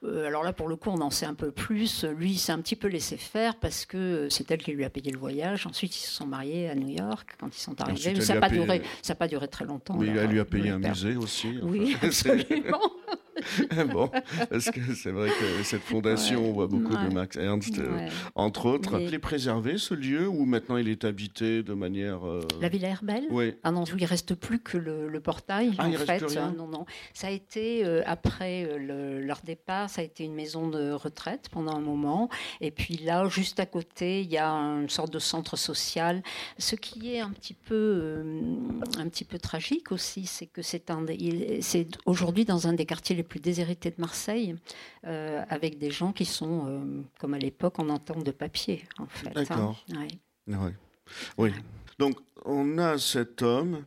[0.05, 2.03] euh, alors là, pour le coup, on en sait un peu plus.
[2.03, 4.89] Lui, il s'est un petit peu laissé faire parce que c'est elle qui lui a
[4.89, 5.67] payé le voyage.
[5.67, 8.19] Ensuite, ils se sont mariés à New York quand ils sont arrivés.
[8.21, 8.81] ça n'a pas, duré,
[9.17, 9.95] pas duré très longtemps.
[9.97, 11.59] Oui, elle lui a payé un musée aussi.
[11.61, 12.81] Oui, absolument.
[13.91, 14.09] bon,
[14.49, 18.67] parce que c'est vrai que cette fondation, on voit beaucoup de Max Ernst, euh, entre
[18.67, 18.99] autres.
[18.99, 22.25] Il est préservé, ce lieu, où maintenant il est habité de manière...
[22.25, 23.55] Euh, La Villa Herbel Oui.
[23.63, 26.13] Ah non, il ne reste plus que le, portail, ah, en il fait.
[26.13, 26.53] Reste plus rien.
[26.57, 26.85] Non, non.
[27.13, 31.73] Ça a été, euh, après leur départ, ça a été une maison de retraite pendant
[31.73, 32.29] un moment.
[32.59, 36.21] Et puis là, juste à côté, il y a une sorte de centre social.
[36.57, 38.21] Ce qui est un petit peu,
[38.97, 40.91] un petit peu tragique aussi, c'est que c'est
[42.05, 44.55] aujourd'hui dans un des quartiers les plus déshérités de Marseille,
[45.05, 49.07] euh, avec des gens qui sont, euh, comme à l'époque, en entente de papier, en
[49.07, 49.29] fait.
[49.29, 49.81] D'accord.
[51.37, 51.51] Oui.
[51.99, 53.85] Donc, on a cet homme,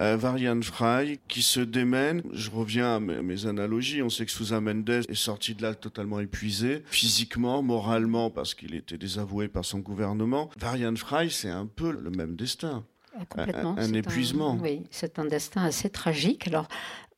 [0.00, 2.22] euh, Varian Fry, qui se démène.
[2.32, 4.02] Je reviens à mes, analogies.
[4.02, 8.74] On sait que Sousa Mendes est sorti de là totalement épuisé, physiquement, moralement, parce qu'il
[8.74, 10.50] était désavoué par son gouvernement.
[10.58, 12.84] Varian Fry, c'est un peu le même destin.
[13.28, 13.76] Complètement.
[13.78, 14.58] Un, épuisement.
[14.60, 16.48] oui, c'est un destin assez tragique.
[16.48, 16.66] Alors,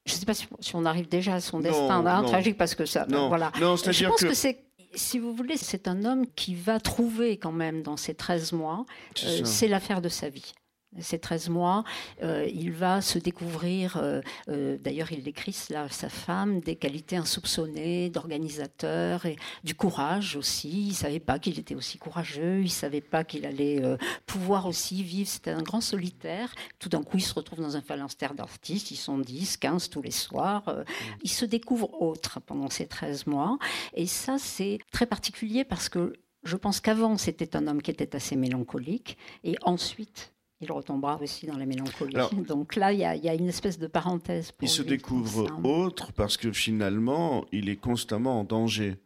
[0.05, 2.85] je ne sais pas si, on arrive déjà à son destin hein, tragique parce que
[2.85, 3.07] ça.
[3.09, 3.51] Non, voilà.
[3.61, 7.53] non c'est-à-dire que, que c'est si vous voulez, c'est un homme qui va trouver quand
[7.53, 10.53] même dans ces 13 mois, c'est euh, l'affaire de sa vie
[11.01, 11.85] ces 13 mois,
[12.23, 17.17] euh, il va se découvrir, euh, euh, d'ailleurs il décrit cela sa femme, des qualités
[17.17, 20.87] insoupçonnées d'organisateur et du courage aussi.
[20.87, 23.83] Il ne savait pas qu'il était aussi courageux, il ne savait pas qu'il allait
[24.27, 25.29] pouvoir aussi vivre.
[25.29, 26.55] C'était un grand solitaire.
[26.79, 30.03] Tout d'un coup, il se retrouve dans un phalanstère d'artistes, ils sont 10, 15 tous
[30.03, 30.85] les soirs.
[31.23, 33.59] il se découvre autre pendant ces 13 mois.
[33.95, 38.15] Et ça, c'est très particulier parce que je pense qu'avant, c'était un homme qui était
[38.15, 39.19] assez mélancolique.
[39.43, 42.17] Et ensuite, il retombera aussi dans la mélancolie.
[42.49, 44.53] Donc là, il y, a une espèce de parenthèse.
[44.63, 48.97] il se découvre autre parce que finalement, il est constamment en danger.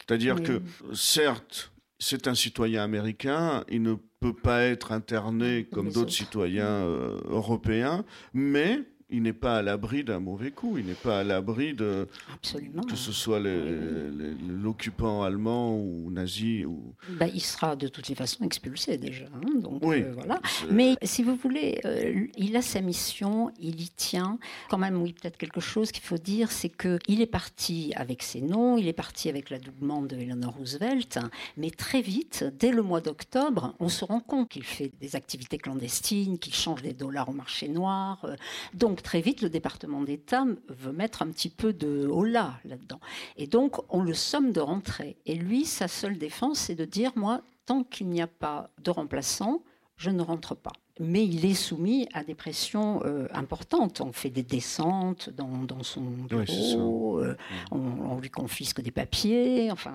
[0.00, 6.12] C'est-à-dire que, certes, c'est un citoyen américain, il ne peut pas être interné comme d'autres
[6.12, 11.20] citoyens euh, européens, mais il n'est pas à l'abri d'un mauvais coup, il n'est pas
[11.20, 12.82] à l'abri de Absolument.
[12.82, 16.94] que ce soit l'occupant allemand ou nazi ou.
[17.10, 20.40] Bah, il sera de toutes les façons expulsé déjà, hein, donc oui, euh, voilà.
[20.70, 24.38] Mais si vous voulez, euh, il a sa mission, il y tient.
[24.70, 28.24] Quand même, oui, peut-être quelque chose qu'il faut dire, c'est que il est parti avec
[28.24, 31.20] ses noms, il est parti avec l'adoubement de Eleanor Roosevelt,
[31.56, 35.58] mais très vite, dès le mois d'octobre, on se rend compte qu'il fait des activités
[35.58, 38.34] clandestines, qu'il change des dollars au marché noir, euh,
[38.74, 42.98] donc donc très vite, le département d'État veut mettre un petit peu de holà là-dedans.
[43.36, 45.18] Et donc, on le somme de rentrer.
[45.26, 48.90] Et lui, sa seule défense, c'est de dire, moi, tant qu'il n'y a pas de
[48.90, 49.62] remplaçant,
[49.98, 50.72] je ne rentre pas.
[50.98, 54.00] Mais il est soumis à des pressions euh, importantes.
[54.00, 57.36] On fait des descentes dans, son bureau, euh,
[57.70, 59.70] on, lui confisque des papiers.
[59.70, 59.92] Enfin,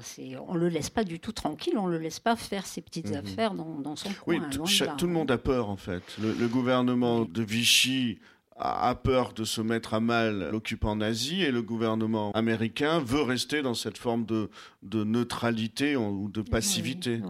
[0.47, 2.81] on ne le laisse pas du tout tranquille, on ne le laisse pas faire ses
[2.81, 3.17] petites mhm.
[3.17, 4.35] affaires dans, son coin.
[4.35, 6.03] Oui, tout, le monde a peur en fait.
[6.19, 8.19] Le, gouvernement de Vichy
[8.57, 13.61] a peur de se mettre à mal l'occupant nazi et le gouvernement américain veut rester
[13.61, 14.49] dans cette forme de,
[14.83, 17.21] de neutralité ou de passivité.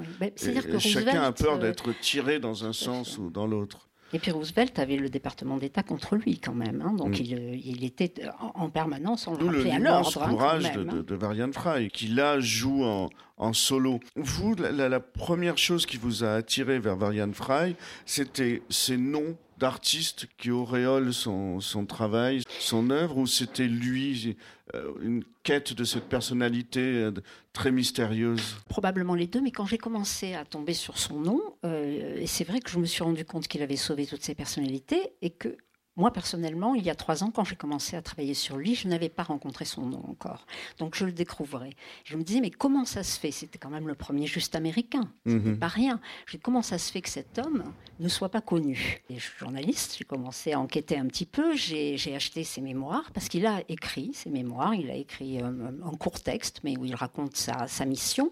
[0.79, 3.87] chacun a peur euh, d'être tiré dans un sens ou dans l'autre.
[4.13, 6.93] Et puis Roosevelt avait le département d'État contre lui quand même, hein.
[6.93, 7.23] donc mm.
[7.23, 8.13] il, euh, il, était
[8.53, 10.21] en permanence en le à l'ordre.
[10.21, 14.01] Hein, courage de, de, de, Varian Fry, qui là joue en, en solo.
[14.17, 19.37] Vous, la, la, première chose qui vous a attiré vers Varian Fry, c'était ces noms
[19.61, 24.35] d'artiste qui auréole son, son, travail, son œuvre, ou c'était lui,
[24.73, 27.11] euh, une quête de cette personnalité euh,
[27.53, 28.57] très mystérieuse?
[28.67, 32.59] Probablement les deux, mais quand j'ai commencé à tomber sur son nom, euh, c'est vrai
[32.59, 35.55] que je me suis rendu compte qu'il avait sauvé toutes ses personnalités et que
[36.01, 38.87] moi, personnellement, il y a trois ans, quand j'ai commencé à travailler sur lui, je
[38.87, 40.47] n'avais pas rencontré son nom encore.
[40.79, 41.75] Donc, je le découvrais.
[42.05, 43.29] Je me disais, mais comment ça se fait?
[43.29, 45.07] C'était quand même le premier juste américain.
[45.25, 45.59] Mhm.
[45.59, 45.99] pas rien.
[46.25, 47.63] Je dis, comment ça se fait que cet homme
[47.99, 49.03] ne soit pas connu?
[49.11, 51.55] Et je suis journaliste, j'ai commencé à enquêter un petit peu.
[51.55, 54.73] J'ai acheté ses mémoires parce qu'il a écrit ses mémoires.
[54.73, 55.51] Il a écrit euh,
[55.83, 58.31] un court texte, mais où il raconte sa, sa mission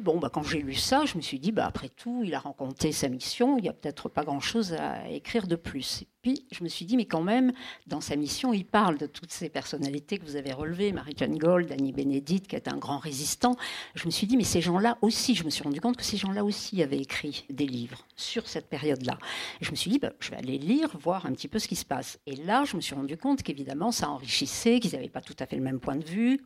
[0.00, 2.40] bon, bah, quand j'ai lu ça, je me suis dit, bah, après tout, il a
[2.40, 6.02] rencontré sa mission, il n'y a peut-être pas grand-chose à écrire de plus.
[6.02, 7.52] Et puis, je me suis dit, mais quand même,
[7.86, 11.72] dans sa mission, il parle de toutes ces personnalités que vous avez relevées, Marie-Jeanne Gold,
[11.72, 13.56] Annie Bénédicte, qui est un grand résistant.
[13.94, 16.16] Je me suis dit, mais ces gens-là aussi, je me suis rendu compte que ces
[16.16, 19.18] gens-là aussi avaient écrit des livres sur cette période-là.
[19.60, 21.68] Et je me suis dit, bah, je vais aller lire, voir un petit peu ce
[21.68, 22.20] qui se passe.
[22.26, 25.46] Et là, je me suis rendu compte qu'évidemment, ça enrichissait, qu'ils n'avaient pas tout à
[25.46, 26.40] fait le même point de vue.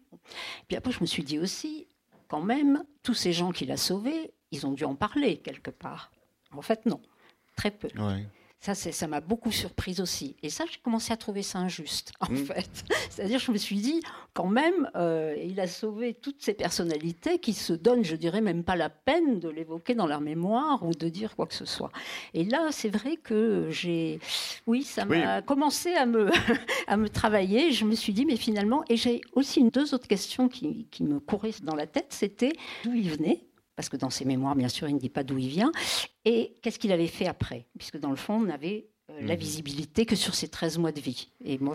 [0.68, 1.87] Puis après, je me suis dit aussi,
[2.29, 6.11] quand même, tous ces gens qu'il a sauvés, ils ont dû en parler quelque part.
[6.53, 7.01] En fait, non,
[7.57, 7.89] très peu.
[8.74, 10.37] Ça, ça m'a beaucoup surprise aussi.
[10.42, 12.37] Et ça, j'ai commencé à trouver ça injuste, en mm.
[12.37, 12.85] fait.
[13.11, 14.00] C'est-à-dire, je me suis dit,
[14.35, 18.64] quand même, euh, il a sauvé toutes ces personnalités qui se donnent, je dirais, même
[18.64, 21.90] pas la peine de l'évoquer dans leur mémoire ou de dire quoi que ce soit.
[22.35, 24.18] Et là, c'est vrai que j'ai.
[24.66, 26.31] Oui, ça m'a commencé à me,
[26.87, 27.72] à me travailler.
[27.72, 28.85] Je me suis dit, mais finalement.
[28.88, 32.52] Et j'ai aussi une, deux autres questions qui, qui me couraient dans la tête c'était
[32.85, 33.42] d'où il venait
[33.77, 35.71] parce que dans ses mémoires, bien sûr, il ne dit pas d'où il vient,
[36.25, 39.41] et qu'est-ce qu'il avait fait après, puisque dans le fond, on n'avait euh, la mhm.
[39.41, 41.29] visibilité que sur ses 13 mois de vie.
[41.45, 41.75] Et moi,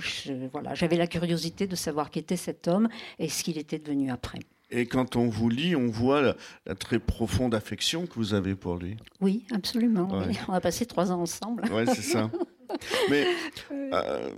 [0.52, 4.12] voilà, j'avais la curiosité de savoir qui était cet homme et ce qu'il était devenu
[4.12, 4.40] après.
[4.70, 6.36] Et quand on vous lit, on voit
[6.66, 8.98] la, très profonde affection que vous avez pour lui.
[9.20, 10.08] Oui, absolument.
[10.48, 11.64] On a passé trois ans ensemble.
[11.72, 12.32] Oui, c'est ça.
[13.10, 13.28] Mais
[13.72, 14.30] euh,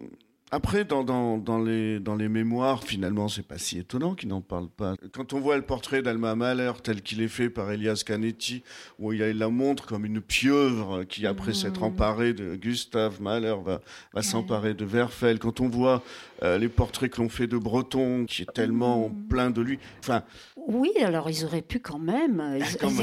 [0.54, 4.42] après, dans, dans, dans, les, dans les mémoires, finalement, c'est pas si étonnant qu'ils n'en
[4.42, 4.94] parlent pas.
[5.12, 8.62] Quand on voit le portrait d'Alma Mahler tel qu'il est fait par Elias Canetti,
[9.00, 11.86] où il la montre comme une pieuvre qui, après s'être mmh.
[11.86, 13.82] emparée de Gustave Mahler, va,
[14.14, 15.40] va s'emparer de Werfel.
[15.40, 16.04] Quand on voit
[16.44, 19.28] euh, les portraits que l'on fait de Breton, qui est tellement mmh.
[19.28, 19.80] plein de lui.
[20.02, 20.22] Enfin,
[20.68, 22.40] oui, alors ils auraient pu quand même.
[22.40, 22.60] Euh,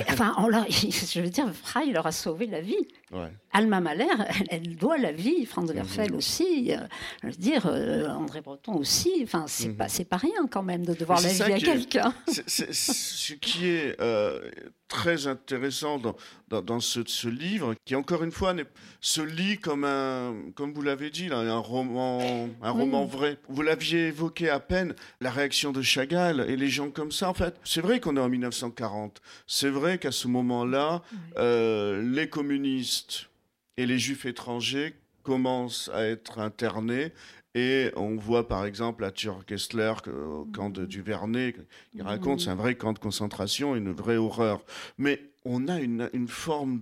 [0.08, 0.36] enfin,
[0.70, 2.86] je veux dire, Frey leur a sauvé la vie.
[3.52, 4.06] Alma Mahler,
[4.50, 5.44] elle, doit la vie.
[5.46, 6.72] Franz Werfel aussi.
[6.72, 6.78] Euh,
[7.22, 9.10] je veux dire, euh, André Breton aussi.
[9.22, 9.76] Enfin, c'est mhm.
[9.76, 12.14] pas, c'est pas rien quand même de devoir la vie à quelqu'un.
[12.28, 13.96] Ce qui est
[14.90, 15.98] très intéressant
[16.48, 18.54] dans, dans, ce, livre, qui encore une fois
[19.00, 23.38] se lit comme un, comme vous l'avez dit, un roman, un roman vrai.
[23.48, 27.30] Vous l'aviez évoqué à peine, la réaction de Chagall et les gens comme ça.
[27.30, 29.22] En fait, c'est vrai qu'on est en 1940.
[29.46, 31.02] C'est vrai qu'à ce moment-là,
[31.38, 33.30] euh, les communistes
[33.76, 37.12] et les juifs étrangers commencent à être internés
[37.54, 41.54] et on voit par exemple à Kessler, au camp de Duvernay,
[41.94, 44.64] il raconte, c'est un vrai camp de concentration, une vraie horreur.
[44.98, 46.78] Mais on a une, une forme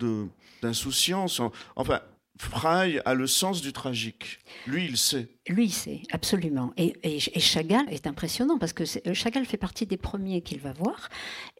[0.62, 1.40] d'insouciance.
[1.76, 2.00] Enfin,
[2.38, 4.38] Fry a le sens du tragique.
[4.66, 5.28] Lui, il sait.
[5.48, 6.72] Lui, il sait, absolument.
[6.76, 8.84] Et, Chagall est impressionnant parce que
[9.14, 11.08] Chagall fait partie des premiers qu'il va voir.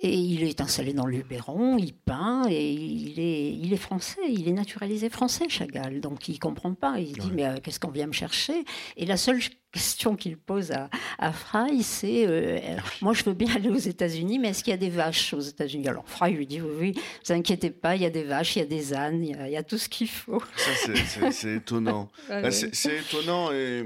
[0.01, 4.47] Et il est installé dans Luberon, il peint et il est, il est français, il
[4.49, 6.01] est naturalisé français, Chagall.
[6.01, 6.99] Donc il ne comprend pas.
[6.99, 8.65] Il dit Mais euh, qu'est-ce qu'on vient me chercher?
[8.97, 9.41] Et la seule
[9.73, 12.59] question qu'il pose à, à Fry, c'est euh,
[13.03, 15.41] Moi, je veux bien aller aux États-Unis, mais est-ce qu'il y a des vaches aux
[15.41, 15.89] États-Unis?
[15.89, 18.57] Alors Fry lui dit Oui, oui, ne vous inquiétez pas, il y a des vaches,
[18.57, 20.43] il y a des ânes, il y a, tout ce qu'il faut.
[20.57, 22.09] Ça, c'est étonnant.
[22.29, 23.78] Bah, c'est étonnant et.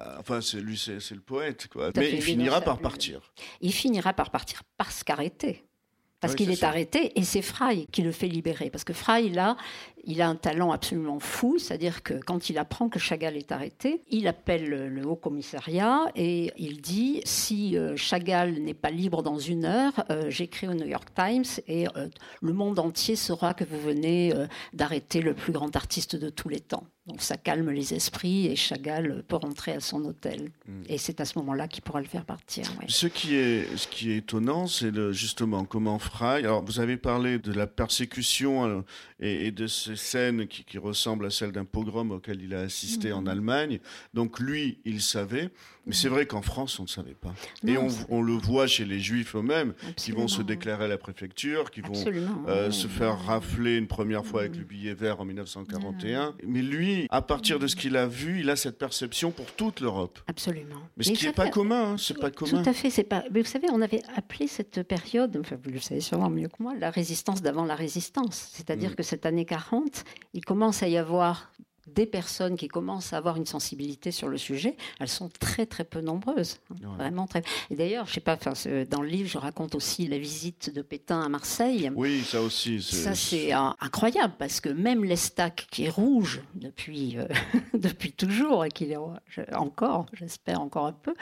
[0.00, 1.90] Euh, enfin, c'est lui, c'est le poète, quoi.
[1.96, 3.32] Mais il finira par partir.
[3.60, 5.64] Il finira par partir parce qu'arrêté
[6.24, 8.70] parce qu'il est, arrêté et c'est Fry qui le fait libérer.
[8.70, 9.56] Parce que Fry, là,
[10.06, 14.02] Il a un talent absolument fou, c'est-à-dire que quand il apprend que Chagall est arrêté,
[14.10, 19.38] il appelle le haut commissariat et il dit si euh, Chagall n'est pas libre dans
[19.38, 22.08] une heure, euh, j'écris au New York Times et euh,
[22.40, 24.32] le monde entier saura que vous venez
[24.72, 26.84] d'arrêter le plus grand artiste de tous les temps.
[27.06, 30.50] Donc ça calme les esprits et Chagall peut rentrer à son hôtel.
[30.66, 30.82] Hmm.
[30.88, 32.64] Et c'est à ce moment-là qu'il pourra le faire partir.
[32.88, 36.38] Ce, qui est, ce qui est étonnant, c'est justement comment Fry.
[36.38, 38.82] Alors vous avez parlé de la persécution euh,
[39.20, 43.26] et, de ces scènes qui, ressemblent à celles d'un pogrom auquel il a assisté en
[43.26, 43.80] Allemagne.
[44.12, 45.50] Donc lui, il savait.
[45.86, 47.34] Mais c'est vrai qu'en France, on ne savait pas.
[47.66, 47.76] et
[48.08, 51.80] on, le voit chez les Juifs eux-mêmes, qui vont se déclarer à la préfecture, qui
[51.80, 51.92] vont
[52.48, 56.34] euh, se faire rafler une première fois avec le billet vert en 1941.
[56.46, 59.80] Mais lui, à partir de ce qu'il a vu, il a cette perception pour toute
[59.80, 60.18] l'Europe.
[60.26, 60.80] Absolument.
[60.96, 62.62] Mais ce qui n'est pas commun, hein, c'est pas commun.
[62.62, 63.24] Tout à fait, c'est pas.
[63.30, 66.62] Mais vous savez, on avait appelé cette période, enfin vous le savez sûrement mieux que
[66.62, 68.50] moi, la résistance d'avant la résistance.
[68.52, 68.94] C'est-à-dire mm.
[68.94, 71.50] que cette année 40, il commence à y avoir
[71.86, 75.84] des personnes qui commencent à avoir une sensibilité sur le sujet, elles sont très très
[75.84, 76.96] peu nombreuses, hein.
[76.96, 77.42] vraiment très.
[77.70, 78.36] Et d'ailleurs, je sais pas,
[78.90, 81.90] dans le livre, je raconte aussi la visite de Pétain à Marseille.
[81.94, 82.82] Oui, ça aussi.
[82.82, 87.26] Ça c'est incroyable parce que même l'Estac qui est rouge depuis euh,
[87.74, 88.96] depuis toujours et qui est
[89.54, 91.14] encore, j'espère encore un peu,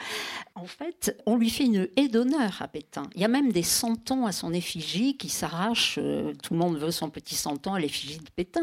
[0.55, 3.03] en fait, on lui fait une haie d'honneur à Pétain.
[3.15, 5.99] Il y a même des santons à son effigie qui s'arrachent.
[6.01, 8.61] Euh, tout le monde veut son petit santon à l'effigie de Pétain.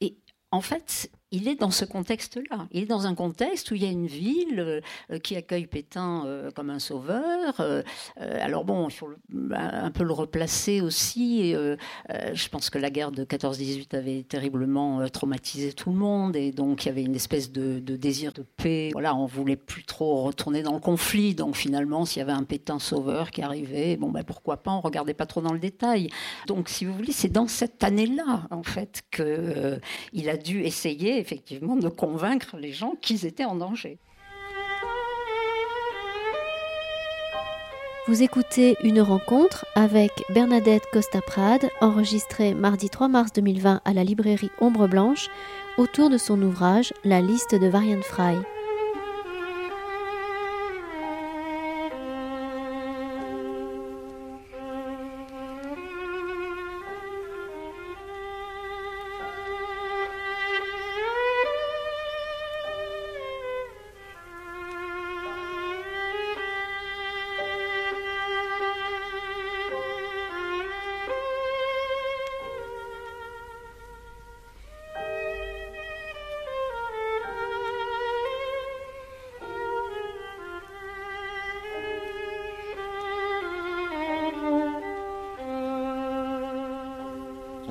[0.00, 0.16] Et
[0.50, 2.68] en fait, il est dans ce contexte-là.
[2.70, 6.24] Il est dans un contexte où il y a une ville euh, qui accueille Pétain
[6.26, 7.56] euh, comme un sauveur.
[7.58, 7.82] Euh,
[8.18, 9.08] alors bon, il faut
[9.52, 11.52] un peu le replacer aussi.
[11.52, 16.84] je pense que la guerre de 14-18 avait terriblement traumatisé tout le monde et donc
[16.84, 18.90] il y avait une espèce de, désir de paix.
[18.92, 21.34] Voilà, on voulait plus trop retourner dans le conflit.
[21.34, 24.80] Donc finalement, s'il y avait un Pétain sauveur qui arrivait, bon ben pourquoi pas On
[24.80, 26.10] regardait pas trop dans le détail.
[26.46, 29.80] Donc si vous voulez, c'est dans cette année-là en fait que
[30.12, 33.98] il a dû essayer effectivement de convaincre les gens qu'ils étaient en danger.
[38.06, 44.50] Vous écoutez une rencontre avec Bernadette Costa-Prade, enregistrée mardi 3 mars 2020 à la librairie
[44.60, 45.30] Ombre Blanche,
[45.78, 48.36] autour de son ouvrage La liste de Varian Fry.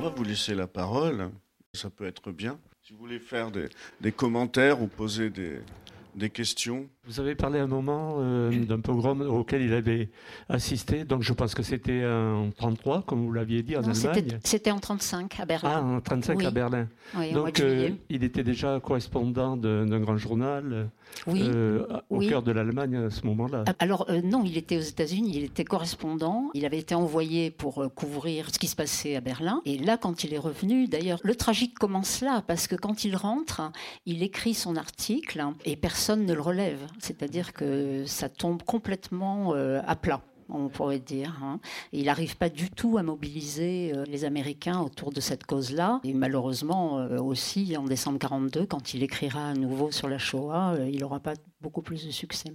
[0.10, 1.30] Vous laisser la parole.
[1.74, 2.60] Ça peut être bien.
[2.82, 6.90] Si vous voulez faire des, commentaires ou poser des questions.
[7.06, 10.10] Vous avez parlé un moment euh, d'un pogrom auquel il avait
[10.48, 14.40] assisté, donc je pense que c'était en 33, comme vous l'aviez dit, en Allemagne.
[14.46, 15.70] C'était en 35 à Berlin.
[15.70, 16.88] Ah, en 35 à Berlin.
[17.34, 20.90] donc euh, il était déjà correspondant d'un grand journal
[21.28, 23.66] euh, au cœur de l'Allemagne à ce moment-là.
[23.68, 27.84] Ah, alors non, il était aux États-Unis, il était correspondant, il avait été envoyé pour
[27.96, 29.62] couvrir ce qui se passait à Berlin.
[29.66, 33.18] Et là, quand il est revenu, d'ailleurs, le tragique commence là, parce que quand il
[33.18, 33.62] rentre,
[34.06, 39.82] il écrit son article et personne ne le relève c'est-à-dire que ça tombe complètement euh,
[39.86, 41.40] à plat on pourrait dire.
[41.42, 41.60] Hein.
[41.94, 46.02] il n'arrive pas du tout à mobiliser euh, les Américains autour de cette cause-là.
[46.04, 50.76] Et malheureusement euh, aussi, en décembre 42, quand il écrira à nouveau sur la Shoah,
[50.92, 52.54] il n'aura pas beaucoup plus de succès.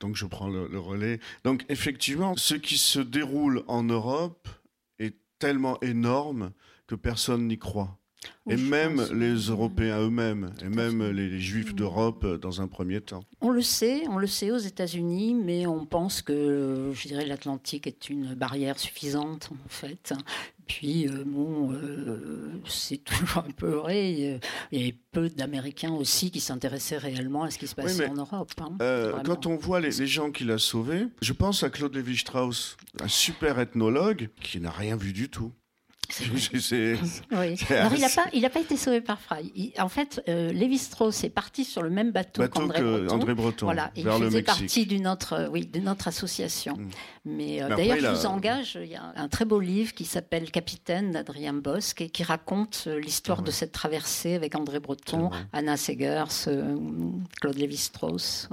[0.00, 1.20] Donc je prends le, relais.
[1.44, 4.48] Donc effectivement, ce qui se déroule en Europe
[4.98, 6.52] est tellement énorme
[6.86, 7.98] que personne n'y croit
[8.48, 11.76] et même les Européens eux-mêmes, et même les, Juifs mm.
[11.76, 13.24] d'Europe euh, dans un premier temps.
[13.40, 17.86] On le sait, on le sait aux États-Unis, mais on pense que, je dirais, l'Atlantique
[17.86, 20.12] est une barrière suffisante, en fait.
[20.66, 24.40] Puis, euh, bon, euh, c'est toujours un peu vrai.
[24.72, 28.14] Il y a peu d'Américains aussi qui s'intéressaient réellement à ce qui se passait en
[28.14, 28.52] Europe.
[28.60, 32.76] Hein, quand on voit les, les gens qu'il a sauvés, je pense à Claude Lévi-Strauss,
[33.00, 35.52] un super ethnologue qui n'a rien vu du tout.
[37.32, 37.56] Oui.
[37.60, 39.72] il n'a pas, pas, été sauvé par Fry.
[39.78, 43.66] en fait, euh, Lévi-Strauss est parti sur le même bateau, qu'André Breton.
[43.66, 46.76] Voilà, il faisait partie d'une autre, oui, d'une autre association.
[46.76, 46.88] Mm.
[47.24, 50.50] Mais, euh, d'ailleurs, je vous engage, il y a un très beau livre qui s'appelle
[50.50, 55.30] Capitaine d'Adrien Bosque et qui raconte euh, l'histoire ah de cette traversée avec André Breton,
[55.52, 56.48] Anna Segers,
[57.40, 58.48] Claude Lévi-Strauss,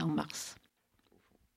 [0.00, 0.57] en mars.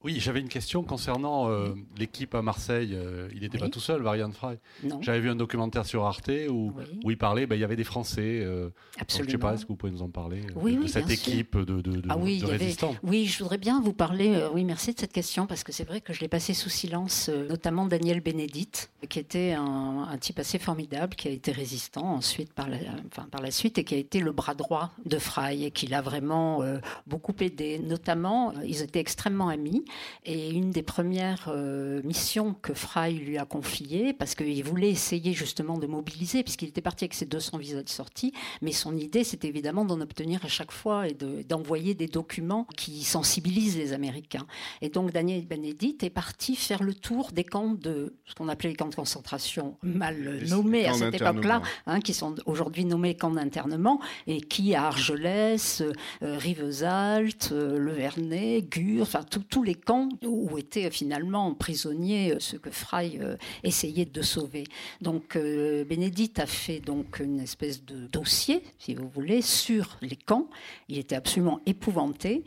[0.04, 2.94] Oui, j'avais une question concernant euh, l'équipe à Marseille.
[2.94, 4.58] Euh, il n'était pas tout seul, Varian Fry.
[5.02, 6.74] J'avais vu un documentaire sur Arte où,
[7.04, 8.42] où il parlait, ben, il y avait des Français.
[8.42, 9.30] Euh, Absolument.
[9.30, 11.56] je ne sais pas, est-ce que vous pouvez nous en parler oui, de cette équipe
[11.56, 14.44] de, de, ah, oui, résistants Oui, je voudrais bien vous parler.
[14.54, 17.30] oui, merci de cette question parce que c'est vrai que je l'ai passé sous silence,
[17.30, 22.54] notamment Daniel Bénédite, qui était un, un, type assez formidable, qui a été résistant ensuite
[22.54, 22.78] par la,
[23.08, 25.86] enfin, par la suite et qui a été le bras droit de Fry et qui
[25.86, 26.64] l'a vraiment
[27.06, 27.78] beaucoup aidé.
[27.78, 29.84] Notamment, ils étaient extrêmement amis.
[30.26, 35.34] Et une des premières euh, missions que Fry lui a confiées, parce qu'il voulait essayer
[35.34, 39.24] justement de mobiliser, puisqu'il était parti avec ses 200 visas de sortie, mais son idée,
[39.24, 44.46] c'était évidemment d'en obtenir à chaque fois et d'envoyer des documents qui sensibilisent les Américains.
[44.82, 48.70] Et donc Daniel Benedict est parti faire le tour des camps de ce qu'on appelait
[48.70, 53.32] les camps de concentration, mal nommés à cette époque-là, hein, qui sont aujourd'hui nommés camps
[53.32, 60.10] d'internement, et qui à Argelès, euh, Rivesaltes, euh, Le Vernet, Gurs, enfin tous les camps
[60.24, 64.64] où étaient finalement prisonniers ceux que Fry euh, essayait de sauver.
[65.02, 70.16] Donc euh, Bénédicte a fait donc une espèce de dossier, si vous voulez, sur les
[70.16, 70.50] camps.
[70.88, 72.44] Il était absolument épouvanté.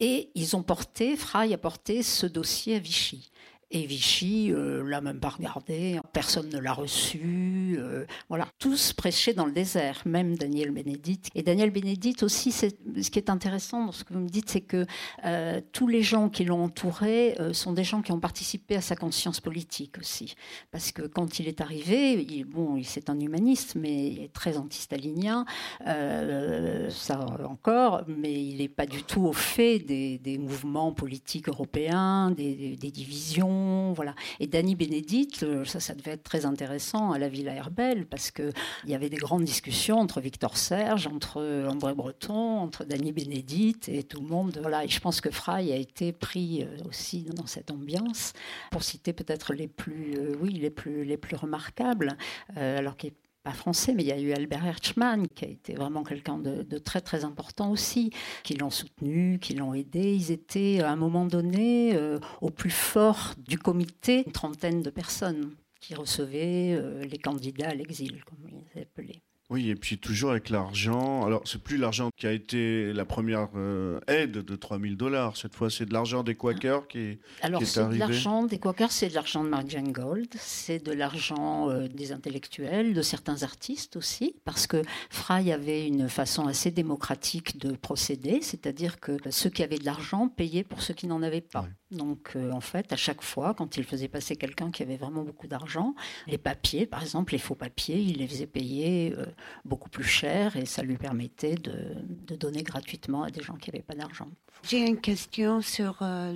[0.00, 3.30] Et ils ont porté, Fry a porté ce dossier à Vichy.
[3.74, 7.74] Et Vichy euh, l'a même pas regardé, personne ne l'a reçu.
[7.76, 11.28] Euh, voilà, tous prêchaient dans le désert, même Daniel Bénédicte.
[11.34, 14.60] Et Daniel Bénédicte aussi, ce qui est intéressant dans ce que vous me dites, c'est
[14.60, 14.86] que
[15.24, 18.94] euh, tous les gens qui l'ont entouré sont des gens qui ont participé à sa
[18.94, 20.36] conscience politique aussi.
[20.70, 22.46] Parce que quand il est arrivé, il,
[22.84, 25.46] c'est un humaniste, mais il est très anti-stalinien,
[25.84, 32.76] ça encore, mais il n'est pas du tout au fait des, mouvements politiques européens, des
[32.76, 33.63] divisions
[33.94, 34.14] voilà.
[34.40, 38.52] Et Danny Bénédicte, euh, ça, devait être très intéressant à la Villa Herbel, parce qu'il
[38.86, 44.02] y avait des grandes discussions entre Victor Serge, entre André Breton, entre Danny Bénédicte et
[44.02, 44.58] tout le monde.
[44.60, 44.84] Voilà.
[44.84, 48.32] Et je pense que Fry a été pris euh, aussi dans cette ambiance,
[48.70, 52.16] pour citer peut-être les plus, euh, oui, les plus, les plus remarquables,
[52.56, 53.12] alors qu'il
[53.44, 56.78] pas français, mais il y a eu Albert Hertzmann, qui a été vraiment quelqu'un de,
[56.78, 58.10] très très important aussi,
[58.42, 60.14] qui l'ont soutenu, qui l'ont aidé.
[60.14, 64.90] Ils étaient à un moment donné euh, au plus fort du comité, une trentaine de
[64.90, 69.22] personnes qui recevaient euh, les candidats à l'exil, comme ils appelaient.
[69.54, 71.24] Oui, et puis toujours avec l'argent.
[71.24, 75.36] Alors, c'est plus l'argent qui a été la première euh, aide de 3000 dollars.
[75.36, 78.90] Cette fois, c'est de l'argent des Quakers qui, est, Alors, c'est de l'argent des Quakers,
[78.90, 83.94] c'est de l'argent de Marjane Gold, c'est de l'argent euh, des intellectuels, de certains artistes
[83.94, 89.62] aussi, parce que Fry avait une façon assez démocratique de procéder, c'est-à-dire que ceux qui
[89.62, 91.68] avaient de l'argent payaient pour ceux qui n'en avaient pas.
[91.94, 95.22] Donc, euh, en fait, à chaque fois, quand il faisait passer quelqu'un qui avait vraiment
[95.22, 95.94] beaucoup d'argent,
[96.26, 99.26] les papiers, par exemple, les faux papiers, il les faisait payer euh,
[99.64, 103.82] beaucoup plus cher et ça lui permettait de, donner gratuitement à des gens qui n'avaient
[103.82, 104.28] pas d'argent.
[104.64, 106.34] J'ai une question sur euh,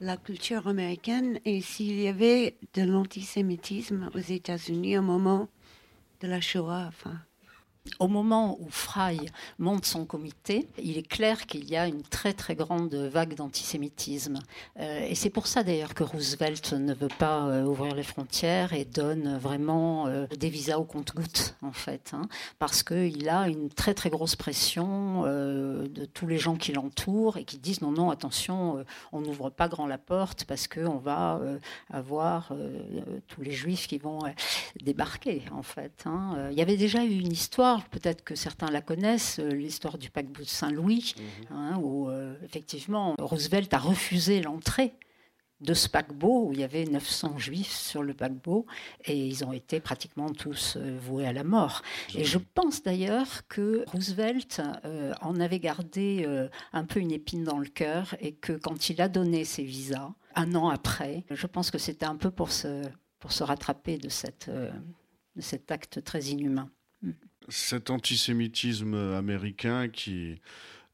[0.00, 5.48] la culture américaine et s'il y avait de l'antisémitisme aux États-Unis au moment
[6.20, 6.90] de la Shoah.
[7.98, 9.20] Au moment où Fry
[9.58, 14.38] monte son comité, il est clair qu'il y a une très très grande vague d'antisémitisme.
[14.80, 18.72] Euh, et c'est pour ça d'ailleurs que Roosevelt ne veut pas euh, ouvrir les frontières
[18.72, 22.22] et donne vraiment euh, des visas au compte-gouttes en fait, hein,
[22.58, 27.44] parce qu'il a une très très grosse pression de tous les gens qui l'entourent et
[27.44, 31.40] qui disent non non attention, on n'ouvre pas grand la porte parce qu'on va
[31.90, 32.52] avoir
[33.28, 34.20] tous les juifs qui vont
[34.82, 36.04] débarquer en fait.
[36.06, 36.48] Hein.
[36.50, 40.10] Il y avait déjà eu une histoire peut-être que certains la connaissent, euh, l'histoire du
[40.10, 41.56] paquebot de Saint-Louis, mhm.
[41.56, 44.94] hein, où euh, effectivement Roosevelt a refusé l'entrée
[45.60, 48.66] de ce paquebot où il y avait 900 juifs sur le paquebot
[49.04, 51.82] et ils ont été pratiquement tous euh, voués à la mort.
[52.14, 54.60] Et je pense d'ailleurs que Roosevelt
[55.22, 56.26] en avait gardé
[56.72, 60.10] un peu une épine dans le cœur et que quand il a donné ses visas,
[60.34, 62.82] un an après, je pense que c'était un peu pour se,
[63.18, 66.68] pour se rattraper de, cette, de cet acte très inhumain.
[67.48, 70.40] Cet antisémitisme américain qui...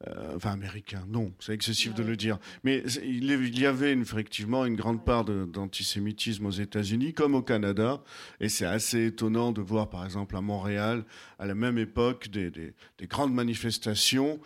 [0.07, 2.39] Euh, enfin, américain, non, c'est excessif de le dire.
[2.65, 8.03] Mais il y avait effectivement une grande part d'antisémitisme aux États-Unis, comme au Canada.
[8.41, 11.05] Et c'est assez étonnant de voir, par exemple, à Montréal,
[11.39, 14.41] à la même époque, des, des grandes manifestations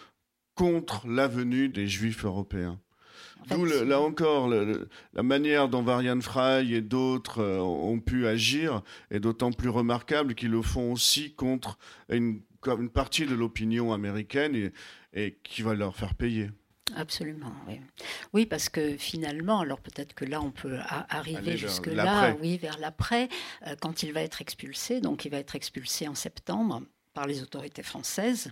[0.56, 2.80] contre la venue des Juifs européens.
[3.50, 9.20] D'où là encore la manière dont Varian Fry et d'autres euh, ont pu agir est
[9.20, 11.78] d'autant plus remarquable qu'ils le font aussi contre
[12.08, 14.72] une, une partie de l'opinion américaine
[15.12, 16.50] et, qui va leur faire payer.
[16.96, 17.80] Absolument, oui.
[18.34, 20.78] Oui, parce que finalement, alors peut-être que là, on peut
[21.08, 23.28] arriver jusque-là, oui, vers l'après,
[23.66, 26.82] euh, quand il va être expulsé, donc il va être expulsé en septembre,
[27.14, 28.50] par les autorités françaises.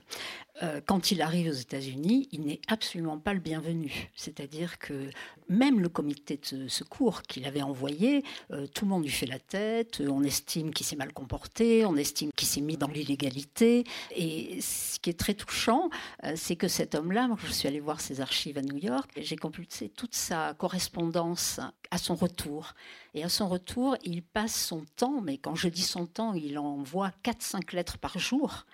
[0.63, 4.11] Euh, quand il arrive aux États-Unis, il n'est absolument pas le bienvenu.
[4.15, 5.11] C'est-à-dire que
[5.49, 9.39] même le comité de secours qu'il avait envoyé, euh, tout le monde lui fait la
[9.39, 13.85] tête, on estime qu'il s'est mal comporté, on estime qu'il s'est mis dans l'illégalité.
[14.15, 15.91] Et ce qui est très touchant,
[16.25, 19.11] euh, c'est que cet homme-là, moi je suis allée voir ses archives à New York,
[19.17, 21.61] j'ai compulsé toute sa correspondance
[21.91, 22.75] à son retour.
[23.15, 26.59] Et à son retour, il passe son temps, mais quand je dis son temps, il
[26.59, 28.65] envoie 4-5 lettres par jour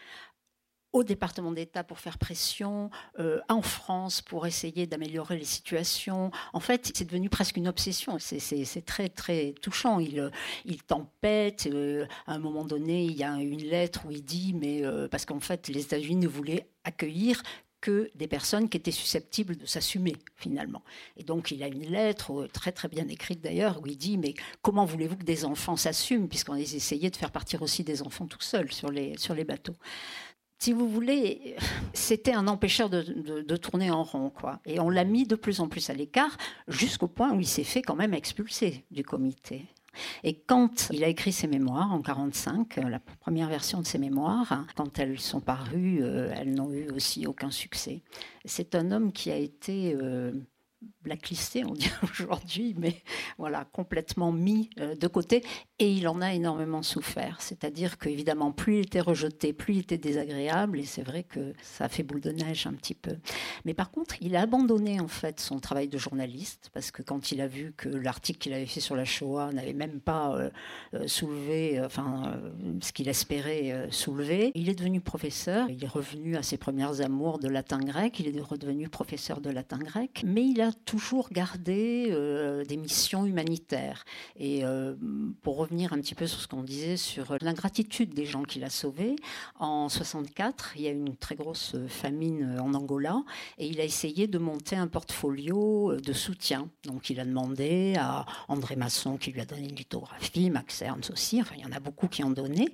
[0.92, 6.30] au département d'État pour faire pression, euh, en France pour essayer d'améliorer les situations.
[6.52, 8.18] En fait, c'est devenu presque une obsession.
[8.18, 9.98] C'est très, très touchant.
[9.98, 10.30] Il,
[10.64, 11.68] il tempête.
[11.70, 15.08] Euh, à un moment donné, il y a une lettre où il dit, mais euh,
[15.08, 17.42] parce qu'en fait, les États-Unis ne voulaient accueillir
[17.80, 20.82] que des personnes qui étaient susceptibles de s'assumer finalement.
[21.16, 24.34] Et donc il a une lettre très très bien écrite d'ailleurs où il dit mais
[24.62, 28.40] comment voulez-vous que des enfants s'assument puisqu'on essayait de faire partir aussi des enfants tout
[28.40, 29.76] seuls sur les, sur les bateaux?
[30.60, 31.54] Si vous voulez,
[31.92, 34.58] c'était un empêcheur de, tourner en rond, quoi.
[34.66, 37.62] Et on l'a mis de plus en plus à l'écart, jusqu'au point où il s'est
[37.62, 39.66] fait quand même expulser du comité.
[40.24, 43.98] Et quand il a écrit ses mémoires en 45, euh, la première version de ses
[43.98, 48.02] mémoires, quand elles sont parues, euh, elles n'ont eu aussi aucun succès.
[48.44, 50.32] C'est un homme qui a été euh,
[51.08, 53.02] blacklisté, on dit aujourd'hui, mais
[53.38, 55.42] voilà, complètement mis euh, de côté.
[55.78, 57.40] Et il en a énormément souffert.
[57.40, 60.80] C'est-à-dire qu'évidemment, plus il était rejeté, plus il était désagréable.
[60.80, 63.16] Et c'est vrai que ça a fait boule de neige un petit peu.
[63.64, 67.32] Mais par contre, il a abandonné en fait son travail de journaliste parce que quand
[67.32, 70.50] il a vu que l'article qu'il avait fait sur la Shoah n'avait même pas euh,
[70.94, 72.38] euh, soulevé, enfin,
[72.82, 75.70] ce qu'il espérait soulever, il est devenu professeur.
[75.70, 78.20] Il est revenu à ses premières amours de latin grec.
[78.20, 80.22] Il est redevenu professeur de latin grec.
[80.26, 80.97] Mais il a toujours
[81.30, 84.04] gardé euh, des missions humanitaires.
[84.36, 84.94] Et euh,
[85.42, 88.70] pour revenir un petit peu sur ce qu'on disait sur l'ingratitude des gens qu'il a
[88.70, 89.16] sauvés,
[89.58, 93.22] en 64, il y a eu une très grosse famine en Angola
[93.58, 96.68] et il a essayé de monter un portfolio de soutien.
[96.84, 101.10] Donc il a demandé à André Masson qui lui a donné une lithographie, Max Ernst
[101.10, 102.68] aussi, enfin il y en a beaucoup qui ont donné,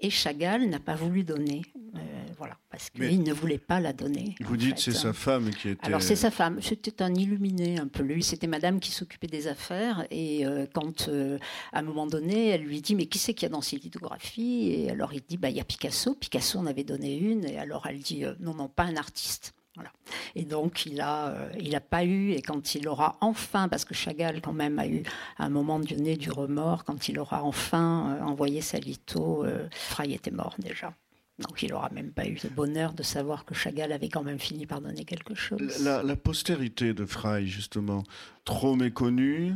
[0.00, 1.62] et Chagall n'a pas voulu donner.
[1.94, 1.98] Euh,
[2.36, 4.34] voilà, parce qu'il ne voulait pas la donner.
[4.40, 5.86] Vous dites c'est sa femme qui était.
[5.86, 6.60] Alors c'est sa femme.
[6.62, 8.02] C'était un illuminé un peu.
[8.02, 10.06] Lui, c'était Madame qui s'occupait des affaires.
[10.10, 11.38] Et euh, quand, euh,
[11.72, 13.76] à un moment donné, elle lui dit mais qui c'est qu'il y a dans ces
[13.76, 14.70] lithographies?
[14.72, 16.14] Et alors il dit bah il y a Picasso.
[16.14, 17.44] Picasso en avait donné une.
[17.44, 19.54] Et alors elle dit non non pas un artiste.
[19.74, 19.92] Voilà.
[20.34, 23.94] Et donc il a, il a pas eu, et quand il aura enfin, parce que
[23.94, 25.04] Chagall quand même a eu
[25.38, 30.56] un moment donné du remords, quand il aura enfin envoyé sa litho, Fry était mort
[30.58, 30.94] déjà.
[31.38, 34.40] Donc il n'aura même pas eu le bonheur de savoir que Chagall avait quand même
[34.40, 35.84] fini par donner quelque chose.
[35.84, 38.02] La, postérité de Fry, justement,
[38.44, 39.54] trop méconnue,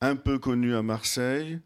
[0.00, 1.60] un peu connue à Marseille,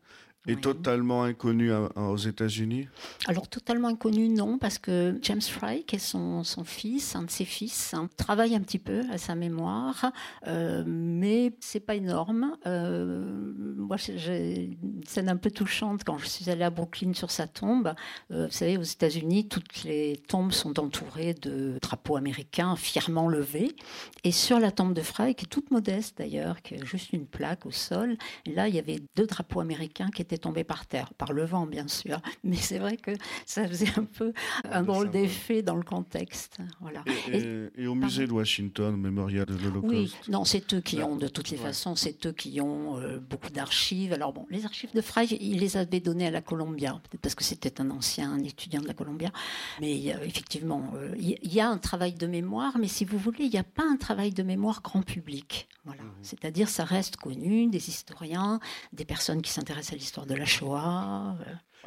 [0.47, 2.88] et totalement inconnu aux États-Unis?
[3.28, 7.30] Alors totalement inconnu, non, parce que James Fry, qui est son, son fils, un de
[7.30, 10.11] ses fils, hein, travaille un petit peu à sa mémoire,
[10.49, 12.57] euh, mais c'est pas énorme.
[12.66, 17.30] Euh, moi, j'ai une scène un peu touchante quand je suis allée à Brooklyn sur
[17.30, 17.95] sa tombe.
[18.32, 23.76] Euh, vous savez, aux États-Unis, toutes les tombes sont entourées de drapeaux américains fièrement levés,
[24.24, 27.26] et sur la tombe de Fry, qui est toute modeste d'ailleurs, qui est juste une
[27.26, 28.16] plaque au sol,
[28.47, 31.66] là, il y avait deux drapeaux américains qui étaient tombé par terre, par le vent
[31.66, 32.20] bien sûr.
[32.45, 33.12] Mais c'est vrai que
[33.47, 34.33] ça faisait un peu
[34.64, 36.59] ah, un drôle d'effet dans le contexte.
[36.80, 37.05] Voilà.
[37.33, 41.28] Et, au musée de Washington, mémorial de l'Holocauste Oui, non, c'est eux qui ont, de
[41.28, 44.12] toutes les façons, c'est eux qui ont euh, beaucoup d'archives.
[44.12, 47.35] Alors bon, les archives de Frey, il les avait données à la Columbia, peut-être parce
[47.35, 49.30] que c'était un ancien étudiant de la Columbia.
[49.80, 53.45] Mais euh, effectivement, euh, il y, a un travail de mémoire, mais si vous voulez,
[53.45, 55.68] il n'y a pas un travail de mémoire grand public.
[55.85, 56.03] Voilà.
[56.03, 56.12] Mmh.
[56.22, 58.61] C'est-à-dire, ça reste connu des historiens,
[58.93, 61.37] des personnes qui s'intéressent à l'histoire de la Shoah.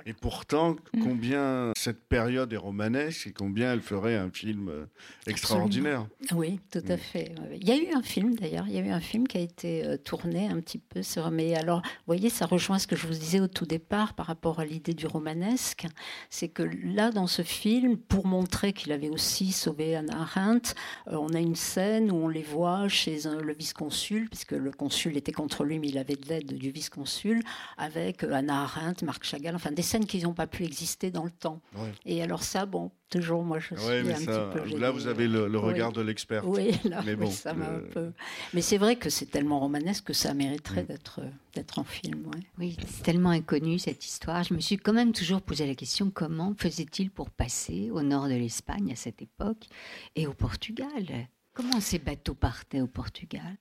[0.05, 4.85] Et pourtant, combien cette période est romanesque et combien elle ferait un film euh,
[5.27, 6.07] extraordinaire.
[6.33, 6.99] Oui, tout à mm.
[6.99, 7.35] fait.
[7.59, 9.41] Il y a eu un film d'ailleurs, il y a eu un film qui a
[9.41, 11.31] été euh, tourné un petit peu sur.
[11.31, 14.25] Mais alors, vous voyez, ça rejoint ce que je vous disais au tout départ par
[14.25, 15.87] rapport à l'idée du romanesque.
[16.29, 20.73] C'est que là, dans ce film, pour montrer qu'il avait aussi sauvé Anna Arendt,
[21.07, 25.15] euh, on a une scène où on les voit chez le vice-consul, puisque le consul
[25.15, 27.41] était contre lui, mais il avait de l'aide du vice-consul,
[27.77, 31.31] avec Anna Arendt, Marc Chagall, enfin des scènes qui n'ont pas pu exister dans le
[31.31, 31.61] temps.
[32.05, 34.77] Et alors ça, bon, toujours, moi, je suis un petit peu...
[34.77, 36.47] Là, vous avez le, regard de l'expert.
[36.47, 38.11] Oui, là, mais bon, ça m'a un peu...
[38.53, 40.87] Mais c'est vrai que c'est tellement romanesque que ça mériterait mm.
[40.87, 41.21] d'être
[41.53, 42.29] d'être en film.
[42.57, 44.43] Oui, c'est tellement inconnu cette histoire.
[44.43, 48.27] Je me suis quand même toujours posé la question comment faisait-il pour passer au nord
[48.27, 49.67] de l'Espagne à cette époque
[50.15, 51.29] et au Portugal?
[51.53, 53.55] Comment ces bateaux partaient au Portugal?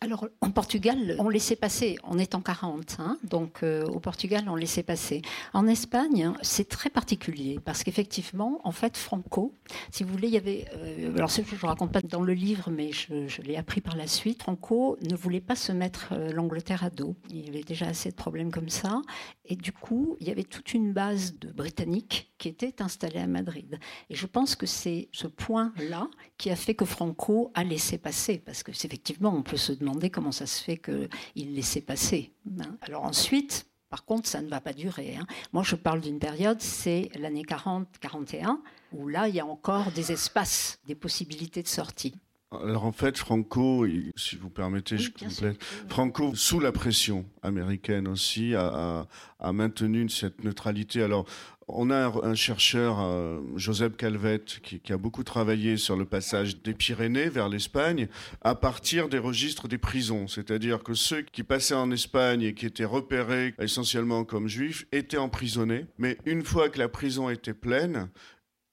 [0.00, 1.98] Alors, en Portugal, on laissait passer.
[2.04, 5.22] On est en 40, hein, donc euh, au Portugal, on laissait passer.
[5.54, 9.52] En Espagne, c'est très particulier parce qu'effectivement, en fait, Franco,
[9.90, 10.66] si vous voulez, il y avait.
[10.76, 14.06] Euh, alors, je ne raconte pas dans le livre, mais je, l'ai appris par la
[14.06, 14.42] suite.
[14.42, 17.16] Franco ne voulait pas se mettre euh, l'Angleterre à dos.
[17.30, 19.02] Il y avait déjà assez de problèmes comme ça.
[19.46, 23.26] Et du coup, il y avait toute une base de Britanniques qui était installée à
[23.26, 23.80] Madrid.
[24.10, 28.38] Et je pense que c'est ce point-là qui a fait que Franco a laissé passer
[28.38, 32.32] parce que, effectivement, on peut se demander comment ça se fait qu'il laissait passer.
[32.60, 32.76] Hein.
[32.82, 35.16] Alors ensuite, par contre, ça ne va pas durer.
[35.16, 35.26] Hein.
[35.52, 38.58] Moi, je parle d'une période, c'est l'année 40-41,
[38.92, 42.14] où là, il y a encore des espaces, des possibilités de sortie.
[42.50, 43.86] Alors en fait, Franco,
[44.16, 45.62] si vous permettez, je complète.
[45.88, 49.06] Franco, sous la pression américaine aussi, a,
[49.52, 51.02] maintenu cette neutralité.
[51.02, 51.26] Alors
[51.68, 56.74] on a un, chercheur, euh, Joseph Calvet, qui, a beaucoup travaillé sur le passage des
[56.74, 58.08] Pyrénées vers l'Espagne
[58.42, 60.26] à partir des registres des prisons.
[60.28, 65.18] C'est-à-dire que ceux qui passaient en Espagne et qui étaient repérés essentiellement comme juifs étaient
[65.18, 65.86] emprisonnés.
[65.98, 68.08] Mais une fois que la prison était pleine,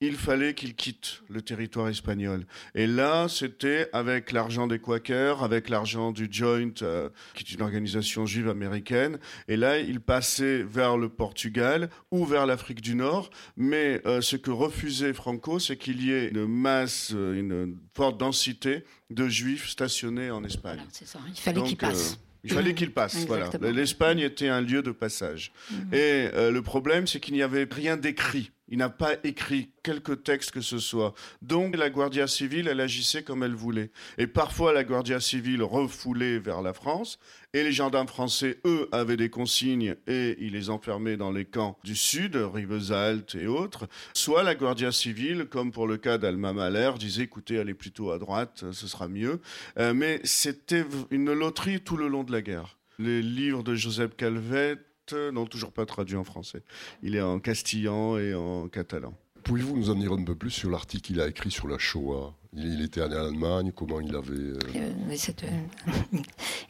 [0.00, 2.46] il fallait qu'il quitte le territoire espagnol.
[2.74, 7.62] Et là, c'était avec l'argent des Quakers, avec l'argent du Joint, euh, qui est une
[7.62, 9.18] organisation juive américaine.
[9.48, 13.30] Et là, il passait vers le Portugal ou vers l'Afrique du Nord.
[13.56, 18.18] Mais euh, ce que refusait Franco, c'est qu'il y ait une masse, euh, une forte
[18.18, 20.80] densité de juifs stationnés en Espagne.
[20.92, 21.20] c'est ça.
[21.26, 22.18] Il fallait qu'il passe.
[22.44, 23.26] Il fallait qu'il passe.
[23.26, 23.50] Voilà.
[23.60, 25.52] L'Espagne était un lieu de passage.
[25.70, 25.94] Mhm.
[25.94, 30.50] Et le problème, c'est qu'il n'y avait rien d'écrit il n'a pas écrit quelque texte
[30.50, 31.14] que ce soit.
[31.42, 33.90] Donc la Guardia civile, elle agissait comme elle voulait.
[34.18, 37.18] Et parfois la Guardia civile refoulait vers la France,
[37.52, 41.78] et les gendarmes français, eux, avaient des consignes et ils les enfermaient dans les camps
[41.84, 43.88] du sud, Rivesaltes et autres.
[44.12, 48.18] Soit la Guardia civile, comme pour le cas d'Alma Mahler, disait écoutez, allez plutôt à
[48.18, 49.40] droite, ce sera mieux.
[49.78, 52.76] Euh, mais c'était une loterie tout le long de la guerre.
[52.98, 54.76] Les livres de Joseph Calvet
[55.12, 56.62] non, toujours pas traduit en français.
[57.02, 59.14] Il est en castillan et en catalan.
[59.46, 62.34] Pouvez-vous nous en dire un peu plus sur l'article qu'il a écrit sur la Shoah?
[62.52, 64.32] Il, était allé en Allemagne, comment il avait...
[64.32, 65.60] Euh, euh,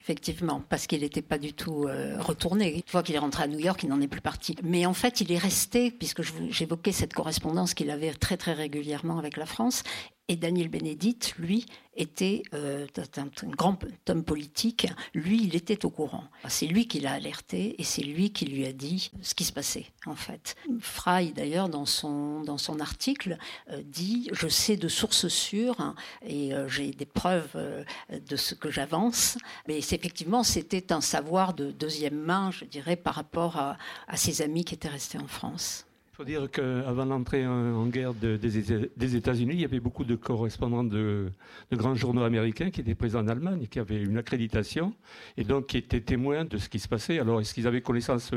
[0.02, 2.74] effectivement, parce qu'il n'était pas du tout euh, retourné.
[2.74, 4.56] Une fois qu'il est rentré à New York, il n'en est plus parti.
[4.62, 6.20] Mais en fait, il est resté, puisque
[6.50, 9.82] j'évoquais cette correspondance qu'il avait très très régulièrement avec la France,
[10.28, 11.66] et Daniel Bénédicte, lui,
[11.96, 14.88] était euh, un, grand homme politique.
[15.14, 16.24] Lui, il était au courant.
[16.48, 19.52] C'est lui qui l'a alerté et c'est lui qui lui a dit ce qui se
[19.52, 20.56] passait, en fait.
[20.80, 23.38] Fry, d'ailleurs, dans son, dans son article,
[23.70, 27.56] euh, dit Je sais de sources sûres et euh, j'ai des preuves
[28.10, 29.38] de ce que j'avance.
[29.68, 34.64] Mais effectivement, c'était un savoir de deuxième main, je dirais, par rapport à ses amis
[34.64, 35.85] qui étaient restés en France.
[36.18, 40.82] Il faut dire qu'avant l'entrée en, guerre des, États-Unis, il y avait beaucoup de correspondants
[40.82, 41.30] de,
[41.74, 44.94] grands journaux américains qui étaient présents en Allemagne, qui avaient une accréditation
[45.36, 47.18] et donc qui étaient témoins de ce qui se passait.
[47.18, 48.30] Alors, est-ce qu'ils avaient connaissance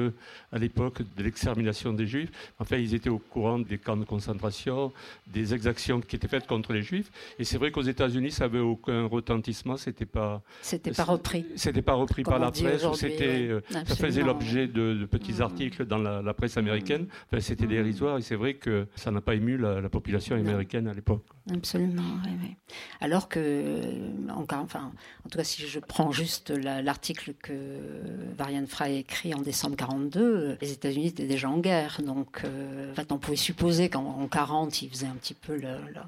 [0.51, 2.29] à l'époque de l'extermination des Juifs?
[2.59, 4.91] Enfin, ils étaient au courant des camps de concentration,
[5.27, 7.09] des exactions qui étaient faites contre les Juifs.
[7.39, 9.77] Et c'est vrai qu'aux États-Unis, ça n'avait aucun retentissement.
[9.77, 10.41] C'était pas.
[10.61, 11.45] C'était pas repris.
[11.55, 12.85] C'était pas repris par la presse.
[12.95, 15.43] C'était, euh, ça faisait l'objet de, petits mmh.
[15.43, 17.07] articles dans la, presse américaine.
[17.31, 20.93] Enfin, c'était dérisoire et c'est vrai que ça n'a pas ému la, population américaine à
[20.93, 21.23] l'époque.
[21.51, 22.55] Absolument, oui,
[23.01, 23.81] Alors que,
[24.29, 24.91] encore, enfin,
[25.25, 27.53] en tout cas, si je prends juste l'article que
[28.37, 32.01] Varian Fry a écrit en décembre 42, les États-Unis étaient déjà en guerre.
[32.05, 35.59] Donc, euh, en fait, on pouvait supposer qu'en 40, ils faisaient un petit peu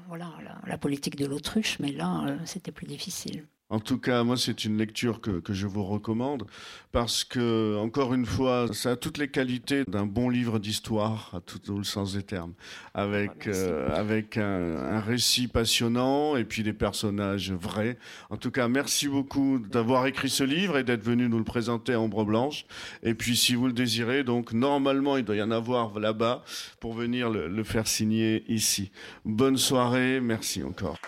[0.08, 0.30] voilà,
[0.66, 3.44] la, politique de l'autruche, mais là, euh, c'était plus difficile.
[3.72, 6.46] En tout cas, moi, c'est une lecture que, que, je vous recommande
[6.92, 11.40] parce que, encore une fois, ça a toutes les qualités d'un bon livre d'histoire, à
[11.40, 12.52] tout le sens des termes,
[12.92, 17.96] avec, euh, avec un, un, récit passionnant et puis des personnages vrais.
[18.28, 21.94] En tout cas, merci beaucoup d'avoir écrit ce livre et d'être venu nous le présenter
[21.94, 22.66] à Ombre Blanche.
[23.02, 26.44] Et puis, si vous le désirez, donc, normalement, il doit y en avoir là-bas
[26.78, 28.90] pour venir le, le faire signer ici.
[29.24, 30.98] Bonne soirée, merci encore.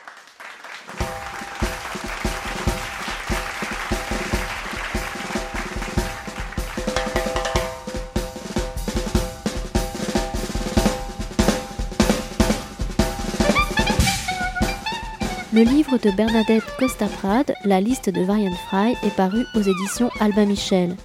[15.55, 20.47] Le livre de Bernadette Costa-Prade, La liste de Varian Fry, est paru aux éditions Albin
[20.47, 20.97] Michel.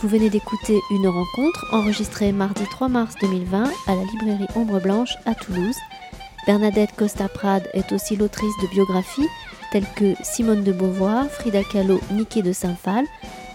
[0.00, 5.14] Vous venez d'écouter une rencontre enregistrée mardi 3 mars 2020 à la librairie Ombre Blanche
[5.26, 5.76] à Toulouse.
[6.46, 9.28] Bernadette Costa-Prade est aussi l'autrice de biographies
[9.72, 13.04] telles que Simone de Beauvoir, Frida Kahlo, Mickey de Saint-Phal,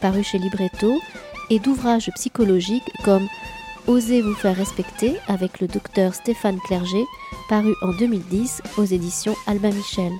[0.01, 0.99] paru chez Libretto,
[1.49, 3.27] et d'ouvrages psychologiques comme
[3.87, 7.05] Osez vous faire respecter avec le docteur Stéphane Clerget,
[7.47, 10.11] paru en 2010 aux éditions Albin Michel.